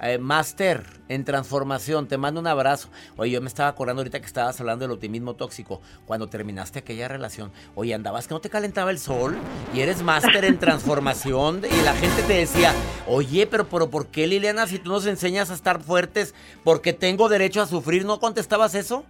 Eh, 0.00 0.18
Master 0.18 0.82
en 1.08 1.24
transformación, 1.24 2.08
te 2.08 2.18
mando 2.18 2.40
un 2.40 2.46
abrazo. 2.46 2.88
Oye, 3.16 3.32
yo 3.32 3.40
me 3.40 3.46
estaba 3.46 3.68
acordando 3.68 4.00
ahorita 4.00 4.20
que 4.20 4.26
estabas 4.26 4.58
hablando 4.60 4.84
del 4.84 4.92
optimismo 4.92 5.34
tóxico. 5.34 5.80
Cuando 6.06 6.28
terminaste 6.28 6.80
aquella 6.80 7.08
relación, 7.08 7.52
oye, 7.74 7.94
andabas 7.94 8.26
que 8.26 8.34
no 8.34 8.40
te 8.40 8.50
calentaba 8.50 8.90
el 8.90 8.98
sol 8.98 9.36
y 9.72 9.80
eres 9.80 10.02
máster 10.02 10.44
en 10.44 10.58
transformación. 10.58 11.62
Y 11.64 11.84
la 11.84 11.94
gente 11.94 12.22
te 12.22 12.34
decía, 12.34 12.72
oye, 13.06 13.46
pero, 13.46 13.66
pero 13.66 13.90
¿por 13.90 14.08
qué 14.08 14.26
Liliana 14.26 14.66
si 14.66 14.78
tú 14.78 14.90
nos 14.90 15.06
enseñas 15.06 15.50
a 15.50 15.54
estar 15.54 15.80
fuertes? 15.80 16.34
Porque 16.64 16.92
tengo 16.92 17.28
derecho 17.28 17.62
a 17.62 17.66
sufrir. 17.66 18.04
¿No 18.04 18.18
contestabas 18.18 18.74
eso? 18.74 19.04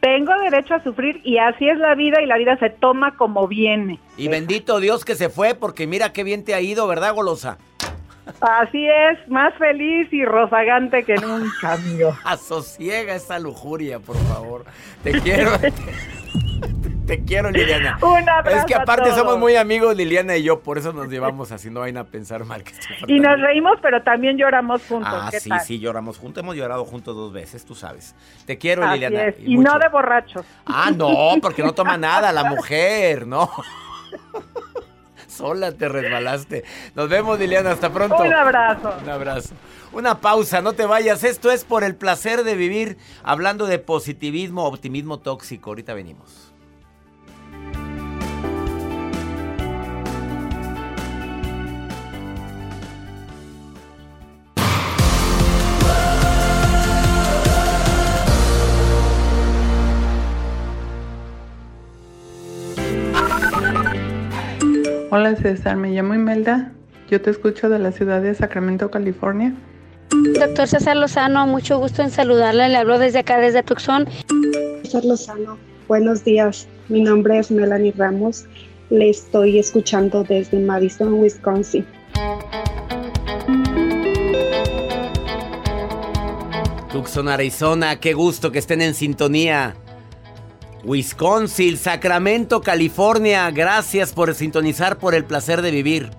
Tengo 0.00 0.32
derecho 0.42 0.74
a 0.74 0.82
sufrir 0.82 1.20
y 1.24 1.36
así 1.38 1.68
es 1.68 1.78
la 1.78 1.94
vida 1.94 2.22
y 2.22 2.26
la 2.26 2.38
vida 2.38 2.56
se 2.58 2.70
toma 2.70 3.16
como 3.16 3.46
viene. 3.48 3.98
Y 4.16 4.28
bendito 4.28 4.80
Dios 4.80 5.04
que 5.04 5.14
se 5.14 5.28
fue 5.28 5.54
porque 5.54 5.86
mira 5.86 6.12
qué 6.12 6.24
bien 6.24 6.42
te 6.42 6.54
ha 6.54 6.60
ido, 6.62 6.86
¿verdad, 6.86 7.14
Golosa? 7.14 7.58
Así 8.40 8.86
es, 8.86 9.28
más 9.28 9.54
feliz 9.54 10.08
y 10.12 10.24
rozagante 10.24 11.04
que 11.04 11.14
nunca, 11.16 11.72
amigo. 11.72 12.16
Asosiega 12.24 13.14
esa 13.14 13.38
lujuria, 13.38 13.98
por 13.98 14.16
favor. 14.16 14.64
Te 15.02 15.12
quiero. 15.20 15.52
Te 17.10 17.24
quiero, 17.24 17.50
Liliana. 17.50 17.98
Un 18.02 18.28
abrazo. 18.28 18.58
Es 18.58 18.64
que 18.66 18.74
aparte 18.76 19.10
somos 19.10 19.36
muy 19.36 19.56
amigos, 19.56 19.96
Liliana 19.96 20.36
y 20.36 20.44
yo, 20.44 20.60
por 20.60 20.78
eso 20.78 20.92
nos 20.92 21.08
llevamos 21.08 21.50
así, 21.50 21.68
no 21.68 21.80
vayan 21.80 21.96
a 21.96 22.04
pensar 22.04 22.44
mal 22.44 22.62
que 22.62 22.72
Y 23.08 23.18
nos 23.18 23.40
reímos, 23.40 23.78
pero 23.82 24.00
también 24.04 24.38
lloramos 24.38 24.86
juntos. 24.86 25.12
Ah, 25.12 25.28
sí, 25.32 25.50
sí, 25.64 25.80
lloramos 25.80 26.18
juntos. 26.18 26.44
Hemos 26.44 26.54
llorado 26.54 26.84
juntos 26.84 27.16
dos 27.16 27.32
veces, 27.32 27.64
tú 27.64 27.74
sabes. 27.74 28.14
Te 28.46 28.58
quiero, 28.58 28.88
Liliana. 28.92 29.34
Y, 29.40 29.56
no 29.56 29.76
de 29.80 29.88
borrachos. 29.88 30.46
Ah, 30.66 30.92
no, 30.96 31.34
porque 31.42 31.64
no 31.64 31.72
toma 31.72 31.96
nada 31.96 32.30
la 32.30 32.44
mujer, 32.50 33.26
no. 33.26 33.50
Sola 35.40 35.72
te 35.72 35.88
resbalaste. 35.88 36.64
Nos 36.94 37.08
vemos, 37.08 37.38
Liliana. 37.38 37.70
Hasta 37.70 37.90
pronto. 37.90 38.22
Un 38.22 38.34
abrazo. 38.34 38.92
Un 39.02 39.08
abrazo. 39.08 39.54
Una 39.92 40.20
pausa, 40.20 40.60
no 40.60 40.74
te 40.74 40.84
vayas. 40.84 41.24
Esto 41.24 41.50
es 41.50 41.64
por 41.64 41.82
el 41.82 41.94
placer 41.94 42.44
de 42.44 42.54
vivir. 42.54 42.98
Hablando 43.22 43.66
de 43.66 43.78
positivismo, 43.78 44.66
optimismo 44.66 45.18
tóxico. 45.18 45.70
Ahorita 45.70 45.94
venimos. 45.94 46.49
Hola 65.20 65.36
César, 65.36 65.76
me 65.76 65.90
llamo 65.90 66.14
Imelda. 66.14 66.72
Yo 67.10 67.20
te 67.20 67.28
escucho 67.28 67.68
de 67.68 67.78
la 67.78 67.92
ciudad 67.92 68.22
de 68.22 68.34
Sacramento, 68.34 68.90
California. 68.90 69.52
Doctor 70.08 70.66
César 70.66 70.96
Lozano, 70.96 71.46
mucho 71.46 71.78
gusto 71.78 72.00
en 72.00 72.10
saludarle. 72.10 72.70
Le 72.70 72.76
hablo 72.78 72.98
desde 72.98 73.18
acá, 73.18 73.38
desde 73.38 73.62
Tucson. 73.62 74.08
César 74.82 75.04
Lozano, 75.04 75.58
buenos 75.88 76.24
días. 76.24 76.66
Mi 76.88 77.02
nombre 77.02 77.38
es 77.38 77.50
Melanie 77.50 77.92
Ramos. 77.94 78.46
Le 78.88 79.10
estoy 79.10 79.58
escuchando 79.58 80.24
desde 80.24 80.58
Madison, 80.58 81.12
Wisconsin. 81.12 81.84
Tucson, 86.90 87.28
Arizona, 87.28 88.00
qué 88.00 88.14
gusto 88.14 88.50
que 88.52 88.58
estén 88.58 88.80
en 88.80 88.94
sintonía. 88.94 89.76
Wisconsin, 90.84 91.76
Sacramento, 91.76 92.62
California. 92.62 93.50
Gracias 93.50 94.12
por 94.12 94.34
sintonizar 94.34 94.98
por 94.98 95.14
el 95.14 95.24
placer 95.24 95.62
de 95.62 95.70
vivir. 95.70 96.10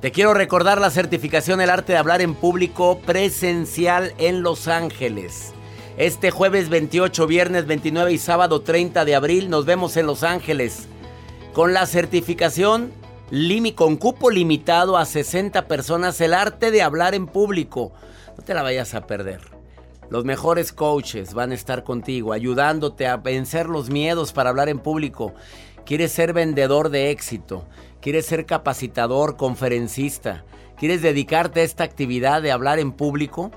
Te 0.00 0.12
quiero 0.12 0.34
recordar 0.34 0.80
la 0.80 0.90
certificación 0.90 1.60
El 1.60 1.70
arte 1.70 1.92
de 1.92 1.98
hablar 1.98 2.20
en 2.20 2.34
público 2.34 2.98
presencial 3.00 4.12
en 4.18 4.42
Los 4.42 4.68
Ángeles. 4.68 5.52
Este 5.96 6.30
jueves 6.30 6.68
28, 6.68 7.26
viernes 7.26 7.66
29 7.66 8.12
y 8.12 8.18
sábado 8.18 8.60
30 8.60 9.06
de 9.06 9.14
abril 9.14 9.48
nos 9.48 9.64
vemos 9.64 9.96
en 9.96 10.06
Los 10.06 10.22
Ángeles. 10.22 10.88
Con 11.54 11.72
la 11.72 11.86
certificación 11.86 12.92
con 13.74 13.96
cupo 13.96 14.30
limitado 14.30 14.96
a 14.96 15.04
60 15.04 15.66
personas, 15.66 16.20
el 16.20 16.34
arte 16.34 16.70
de 16.70 16.82
hablar 16.82 17.14
en 17.14 17.26
público. 17.26 17.92
No 18.36 18.44
te 18.44 18.54
la 18.54 18.62
vayas 18.62 18.94
a 18.94 19.06
perder. 19.06 19.40
Los 20.08 20.24
mejores 20.24 20.72
coaches 20.72 21.34
van 21.34 21.50
a 21.50 21.54
estar 21.54 21.82
contigo, 21.82 22.32
ayudándote 22.32 23.06
a 23.06 23.16
vencer 23.16 23.66
los 23.66 23.90
miedos 23.90 24.32
para 24.32 24.50
hablar 24.50 24.68
en 24.68 24.78
público. 24.78 25.34
¿Quieres 25.84 26.12
ser 26.12 26.32
vendedor 26.32 26.90
de 26.90 27.10
éxito? 27.10 27.66
¿Quieres 28.00 28.26
ser 28.26 28.46
capacitador, 28.46 29.36
conferencista? 29.36 30.44
¿Quieres 30.76 31.02
dedicarte 31.02 31.60
a 31.60 31.64
esta 31.64 31.84
actividad 31.84 32.40
de 32.40 32.52
hablar 32.52 32.78
en 32.78 32.92
público? 32.92 33.50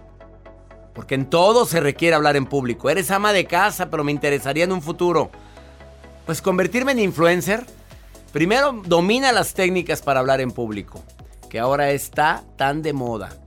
Porque 0.96 1.16
en 1.16 1.30
todo 1.30 1.66
se 1.66 1.80
requiere 1.80 2.16
hablar 2.16 2.36
en 2.36 2.46
público. 2.46 2.90
Eres 2.90 3.12
ama 3.12 3.32
de 3.32 3.46
casa, 3.46 3.90
pero 3.90 4.04
me 4.04 4.12
interesaría 4.12 4.64
en 4.64 4.72
un 4.72 4.82
futuro. 4.82 5.30
Pues 6.26 6.42
convertirme 6.42 6.94
en 6.94 7.00
influencer. 7.00 7.66
Primero, 8.34 8.82
domina 8.86 9.32
las 9.32 9.54
técnicas 9.54 10.02
para 10.02 10.20
hablar 10.20 10.42
en 10.42 10.52
público, 10.52 11.04
que 11.50 11.60
ahora 11.60 11.92
está 11.92 12.44
tan 12.58 12.82
de 12.82 12.94
moda. 12.94 13.39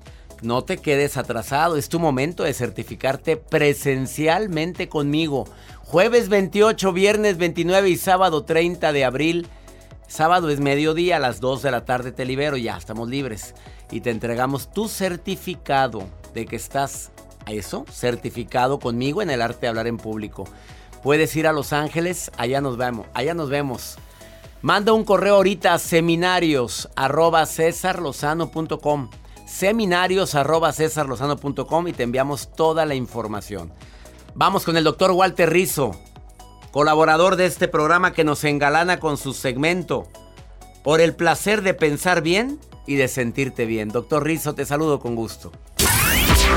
No 0.43 0.65
te 0.65 0.79
quedes 0.79 1.17
atrasado, 1.17 1.77
es 1.77 1.89
tu 1.89 2.01
momento 2.01 2.43
de 2.43 2.53
certificarte 2.53 3.37
presencialmente 3.37 4.89
conmigo. 4.89 5.47
Jueves 5.85 6.29
28, 6.29 6.93
viernes 6.93 7.37
29 7.39 7.89
y 7.89 7.97
sábado 7.97 8.43
30 8.43 8.93
de 8.93 9.05
abril. 9.05 9.47
Sábado 10.09 10.51
es 10.51 10.59
mediodía, 10.59 11.19
a 11.19 11.21
las 11.21 11.39
2 11.39 11.63
de 11.63 11.71
la 11.71 11.85
tarde 11.85 12.11
te 12.11 12.25
libero, 12.25 12.57
ya 12.57 12.77
estamos 12.77 13.09
libres. 13.09 13.55
Y 13.93 14.01
te 14.01 14.11
entregamos 14.11 14.73
tu 14.73 14.89
certificado 14.89 16.03
de 16.35 16.45
que 16.45 16.57
estás 16.57 17.13
a 17.47 17.53
eso, 17.53 17.87
certificado 17.89 18.81
conmigo 18.81 19.23
en 19.23 19.31
el 19.31 19.43
arte 19.43 19.61
de 19.61 19.69
hablar 19.69 19.87
en 19.87 19.97
público. 19.97 20.49
Puedes 21.05 21.37
ir 21.37 21.47
a 21.47 21.53
Los 21.53 21.73
Ángeles, 21.73 22.33
allá 22.37 22.61
nos 22.61 22.77
vemos, 22.77 23.07
allá 23.15 23.35
nos 23.35 23.49
vemos. 23.49 23.97
Manda 24.61 24.93
un 24.93 25.05
correo 25.05 25.37
ahorita 25.37 25.75
a 25.75 25.79
seminarios 25.79 26.89
arroba 26.97 27.47
seminarios 29.53 30.35
arroba 30.35 30.73
y 30.73 31.93
te 31.93 32.03
enviamos 32.03 32.53
toda 32.55 32.87
la 32.87 32.95
información. 32.95 33.73
Vamos 34.35 34.65
con 34.65 34.77
el 34.77 34.85
doctor 34.85 35.11
Walter 35.11 35.51
Rizo, 35.51 35.93
colaborador 36.71 37.37
de 37.37 37.47
este 37.47 37.69
programa 37.69 38.13
que 38.13 38.25
nos 38.25 38.45
engalana 38.45 38.99
con 38.99 39.19
su 39.19 39.35
segmento 39.35 40.09
por 40.83 41.01
el 41.01 41.15
placer 41.15 41.63
de 41.63 41.75
pensar 41.75 42.23
bien 42.23 42.59
y 42.87 42.97
de 42.97 43.09
sentirte 43.09 43.67
bien. 43.67 43.91
Doctor 43.91 44.25
Rizo, 44.25 44.55
te 44.55 44.65
saludo 44.65 44.99
con 44.99 45.15
gusto. 45.15 45.53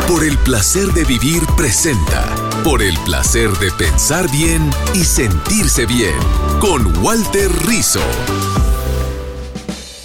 Por 0.08 0.24
el 0.24 0.38
placer 0.40 0.88
de 0.94 1.04
vivir 1.04 1.44
presenta. 1.58 2.26
Por 2.64 2.82
el 2.82 2.98
placer 3.00 3.52
de 3.58 3.72
pensar 3.72 4.30
bien 4.32 4.70
y 4.94 5.04
sentirse 5.04 5.86
bien. 5.86 6.16
Con 6.60 7.04
Walter 7.04 7.52
Rizo. 7.66 8.02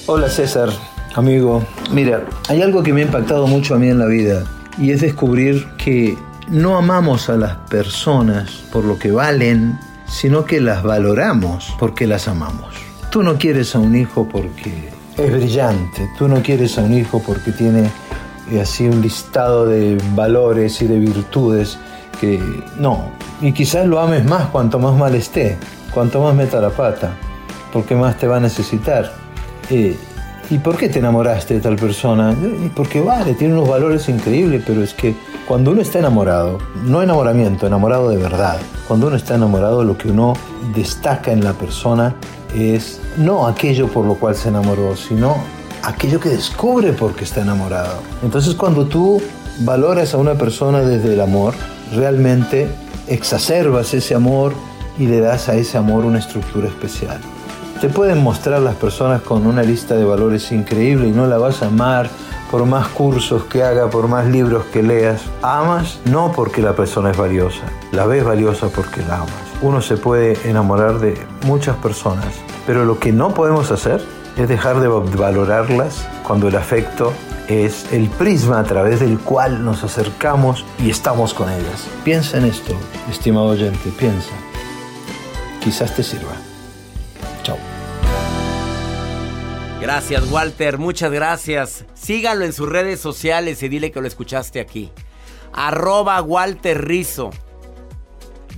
Hola 0.06 0.28
César, 0.28 0.70
amigo. 1.14 1.64
Mira, 1.92 2.24
hay 2.48 2.62
algo 2.62 2.82
que 2.82 2.92
me 2.92 3.02
ha 3.02 3.04
impactado 3.04 3.46
mucho 3.46 3.74
a 3.74 3.78
mí 3.78 3.88
en 3.88 3.98
la 3.98 4.06
vida 4.06 4.44
y 4.78 4.90
es 4.90 5.00
descubrir 5.00 5.66
que 5.76 6.16
no 6.48 6.76
amamos 6.76 7.28
a 7.28 7.36
las 7.36 7.56
personas 7.68 8.64
por 8.72 8.84
lo 8.84 8.98
que 8.98 9.10
valen, 9.10 9.78
sino 10.06 10.44
que 10.44 10.60
las 10.60 10.82
valoramos 10.82 11.74
porque 11.78 12.06
las 12.06 12.28
amamos. 12.28 12.74
Tú 13.10 13.22
no 13.22 13.38
quieres 13.38 13.74
a 13.74 13.78
un 13.78 13.96
hijo 13.96 14.28
porque 14.28 14.90
es 15.16 15.32
brillante, 15.32 16.08
tú 16.18 16.28
no 16.28 16.42
quieres 16.42 16.78
a 16.78 16.82
un 16.82 16.94
hijo 16.94 17.22
porque 17.24 17.52
tiene 17.52 17.90
eh, 18.50 18.60
así 18.60 18.86
un 18.86 19.00
listado 19.00 19.66
de 19.66 19.98
valores 20.14 20.80
y 20.82 20.86
de 20.86 20.98
virtudes 20.98 21.78
que 22.20 22.40
no, 22.76 23.10
y 23.40 23.52
quizás 23.52 23.86
lo 23.86 24.00
ames 24.00 24.24
más 24.24 24.48
cuanto 24.48 24.78
más 24.78 24.96
mal 24.96 25.14
esté, 25.14 25.56
cuanto 25.92 26.20
más 26.20 26.34
meta 26.34 26.60
la 26.60 26.70
pata, 26.70 27.12
porque 27.72 27.94
más 27.94 28.18
te 28.18 28.26
va 28.26 28.36
a 28.36 28.40
necesitar. 28.40 29.12
Eh, 29.70 29.96
¿Y 30.50 30.58
por 30.58 30.76
qué 30.76 30.88
te 30.88 30.98
enamoraste 30.98 31.54
de 31.54 31.60
tal 31.60 31.76
persona? 31.76 32.34
Porque 32.74 33.00
vale, 33.00 33.34
tiene 33.34 33.54
unos 33.54 33.68
valores 33.68 34.08
increíbles, 34.08 34.64
pero 34.66 34.82
es 34.82 34.92
que 34.92 35.14
cuando 35.46 35.70
uno 35.70 35.80
está 35.80 36.00
enamorado, 36.00 36.58
no 36.84 37.00
enamoramiento, 37.02 37.68
enamorado 37.68 38.10
de 38.10 38.16
verdad, 38.16 38.58
cuando 38.88 39.06
uno 39.06 39.14
está 39.14 39.36
enamorado 39.36 39.84
lo 39.84 39.96
que 39.96 40.10
uno 40.10 40.32
destaca 40.74 41.30
en 41.30 41.44
la 41.44 41.52
persona 41.52 42.16
es 42.52 43.00
no 43.16 43.46
aquello 43.46 43.86
por 43.86 44.04
lo 44.04 44.16
cual 44.16 44.34
se 44.34 44.48
enamoró, 44.48 44.96
sino 44.96 45.36
aquello 45.84 46.18
que 46.18 46.30
descubre 46.30 46.92
porque 46.94 47.22
está 47.22 47.42
enamorado. 47.42 48.00
Entonces 48.24 48.56
cuando 48.56 48.86
tú 48.86 49.22
valoras 49.60 50.14
a 50.14 50.16
una 50.16 50.34
persona 50.34 50.80
desde 50.80 51.12
el 51.12 51.20
amor, 51.20 51.54
realmente 51.94 52.68
exacerbas 53.06 53.94
ese 53.94 54.16
amor 54.16 54.52
y 54.98 55.06
le 55.06 55.20
das 55.20 55.48
a 55.48 55.54
ese 55.54 55.78
amor 55.78 56.04
una 56.04 56.18
estructura 56.18 56.66
especial. 56.66 57.20
Te 57.80 57.88
pueden 57.88 58.22
mostrar 58.22 58.60
las 58.60 58.74
personas 58.74 59.22
con 59.22 59.46
una 59.46 59.62
lista 59.62 59.94
de 59.94 60.04
valores 60.04 60.52
increíble 60.52 61.08
y 61.08 61.12
no 61.12 61.26
la 61.26 61.38
vas 61.38 61.62
a 61.62 61.68
amar 61.68 62.10
por 62.50 62.66
más 62.66 62.88
cursos 62.88 63.44
que 63.44 63.62
haga, 63.62 63.88
por 63.88 64.06
más 64.06 64.26
libros 64.26 64.64
que 64.66 64.82
leas. 64.82 65.22
Amas 65.40 65.98
no 66.04 66.30
porque 66.30 66.60
la 66.60 66.76
persona 66.76 67.10
es 67.10 67.16
valiosa, 67.16 67.62
la 67.92 68.04
ves 68.04 68.22
valiosa 68.22 68.68
porque 68.68 69.00
la 69.00 69.20
amas. 69.20 69.32
Uno 69.62 69.80
se 69.80 69.96
puede 69.96 70.36
enamorar 70.46 70.98
de 70.98 71.18
muchas 71.46 71.74
personas, 71.76 72.34
pero 72.66 72.84
lo 72.84 72.98
que 72.98 73.12
no 73.12 73.32
podemos 73.32 73.70
hacer 73.70 74.04
es 74.36 74.46
dejar 74.46 74.80
de 74.80 74.88
valorarlas 74.88 76.06
cuando 76.22 76.48
el 76.48 76.56
afecto 76.56 77.14
es 77.48 77.90
el 77.94 78.10
prisma 78.10 78.60
a 78.60 78.64
través 78.64 79.00
del 79.00 79.18
cual 79.18 79.64
nos 79.64 79.84
acercamos 79.84 80.66
y 80.84 80.90
estamos 80.90 81.32
con 81.32 81.48
ellas. 81.48 81.86
Piensa 82.04 82.36
en 82.36 82.44
esto, 82.44 82.74
estimado 83.10 83.46
oyente, 83.46 83.90
piensa. 83.98 84.32
Quizás 85.60 85.96
te 85.96 86.02
sirva. 86.02 86.49
Gracias, 89.80 90.30
Walter. 90.30 90.76
Muchas 90.76 91.10
gracias. 91.10 91.86
Sígalo 91.94 92.44
en 92.44 92.52
sus 92.52 92.68
redes 92.68 93.00
sociales 93.00 93.62
y 93.62 93.68
dile 93.70 93.90
que 93.90 94.00
lo 94.02 94.06
escuchaste 94.06 94.60
aquí. 94.60 94.92
Arroba 95.54 96.20
Walter 96.20 96.84
Rizo. 96.86 97.30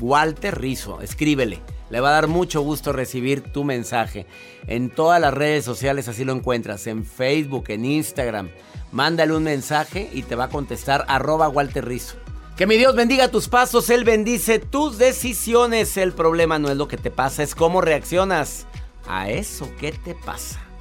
Walter 0.00 0.60
Rizo, 0.60 1.00
escríbele. 1.00 1.60
Le 1.90 2.00
va 2.00 2.08
a 2.08 2.12
dar 2.12 2.26
mucho 2.26 2.62
gusto 2.62 2.92
recibir 2.92 3.52
tu 3.52 3.62
mensaje. 3.62 4.26
En 4.66 4.90
todas 4.90 5.20
las 5.20 5.32
redes 5.32 5.64
sociales 5.64 6.08
así 6.08 6.24
lo 6.24 6.32
encuentras. 6.32 6.88
En 6.88 7.04
Facebook, 7.04 7.66
en 7.68 7.84
Instagram. 7.84 8.50
Mándale 8.90 9.32
un 9.32 9.44
mensaje 9.44 10.10
y 10.12 10.22
te 10.22 10.34
va 10.34 10.44
a 10.44 10.50
contestar 10.50 11.06
Walter 11.52 11.84
Rizo. 11.86 12.16
Que 12.56 12.66
mi 12.66 12.76
Dios 12.76 12.96
bendiga 12.96 13.28
tus 13.28 13.48
pasos, 13.48 13.90
Él 13.90 14.02
bendice 14.02 14.58
tus 14.58 14.98
decisiones. 14.98 15.96
El 15.96 16.12
problema 16.14 16.58
no 16.58 16.68
es 16.68 16.76
lo 16.76 16.88
que 16.88 16.96
te 16.96 17.12
pasa, 17.12 17.44
es 17.44 17.54
cómo 17.54 17.80
reaccionas 17.80 18.66
a 19.06 19.30
eso 19.30 19.70
que 19.78 19.92
te 19.92 20.14
pasa. 20.14 20.71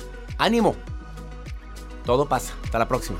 Ánimo. 0.41 0.75
Todo 2.03 2.25
pasa. 2.25 2.55
Hasta 2.63 2.79
la 2.79 2.87
próxima. 2.87 3.19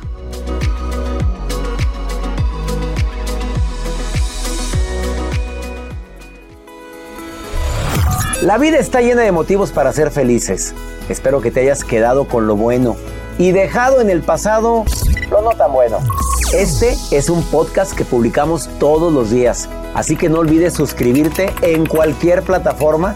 La 8.41 8.57
vida 8.57 8.79
está 8.79 9.01
llena 9.01 9.21
de 9.21 9.31
motivos 9.31 9.71
para 9.71 9.93
ser 9.93 10.09
felices. 10.09 10.73
Espero 11.09 11.41
que 11.41 11.51
te 11.51 11.59
hayas 11.59 11.83
quedado 11.83 12.27
con 12.27 12.47
lo 12.47 12.55
bueno 12.55 12.95
y 13.37 13.51
dejado 13.51 14.01
en 14.01 14.09
el 14.09 14.23
pasado 14.23 14.83
lo 15.29 15.43
no 15.43 15.51
tan 15.51 15.71
bueno. 15.73 15.99
Este 16.55 16.97
es 17.11 17.29
un 17.29 17.43
podcast 17.43 17.93
que 17.93 18.03
publicamos 18.03 18.67
todos 18.79 19.13
los 19.13 19.29
días, 19.29 19.69
así 19.93 20.17
que 20.17 20.27
no 20.27 20.39
olvides 20.39 20.73
suscribirte 20.73 21.53
en 21.61 21.85
cualquier 21.85 22.41
plataforma 22.41 23.15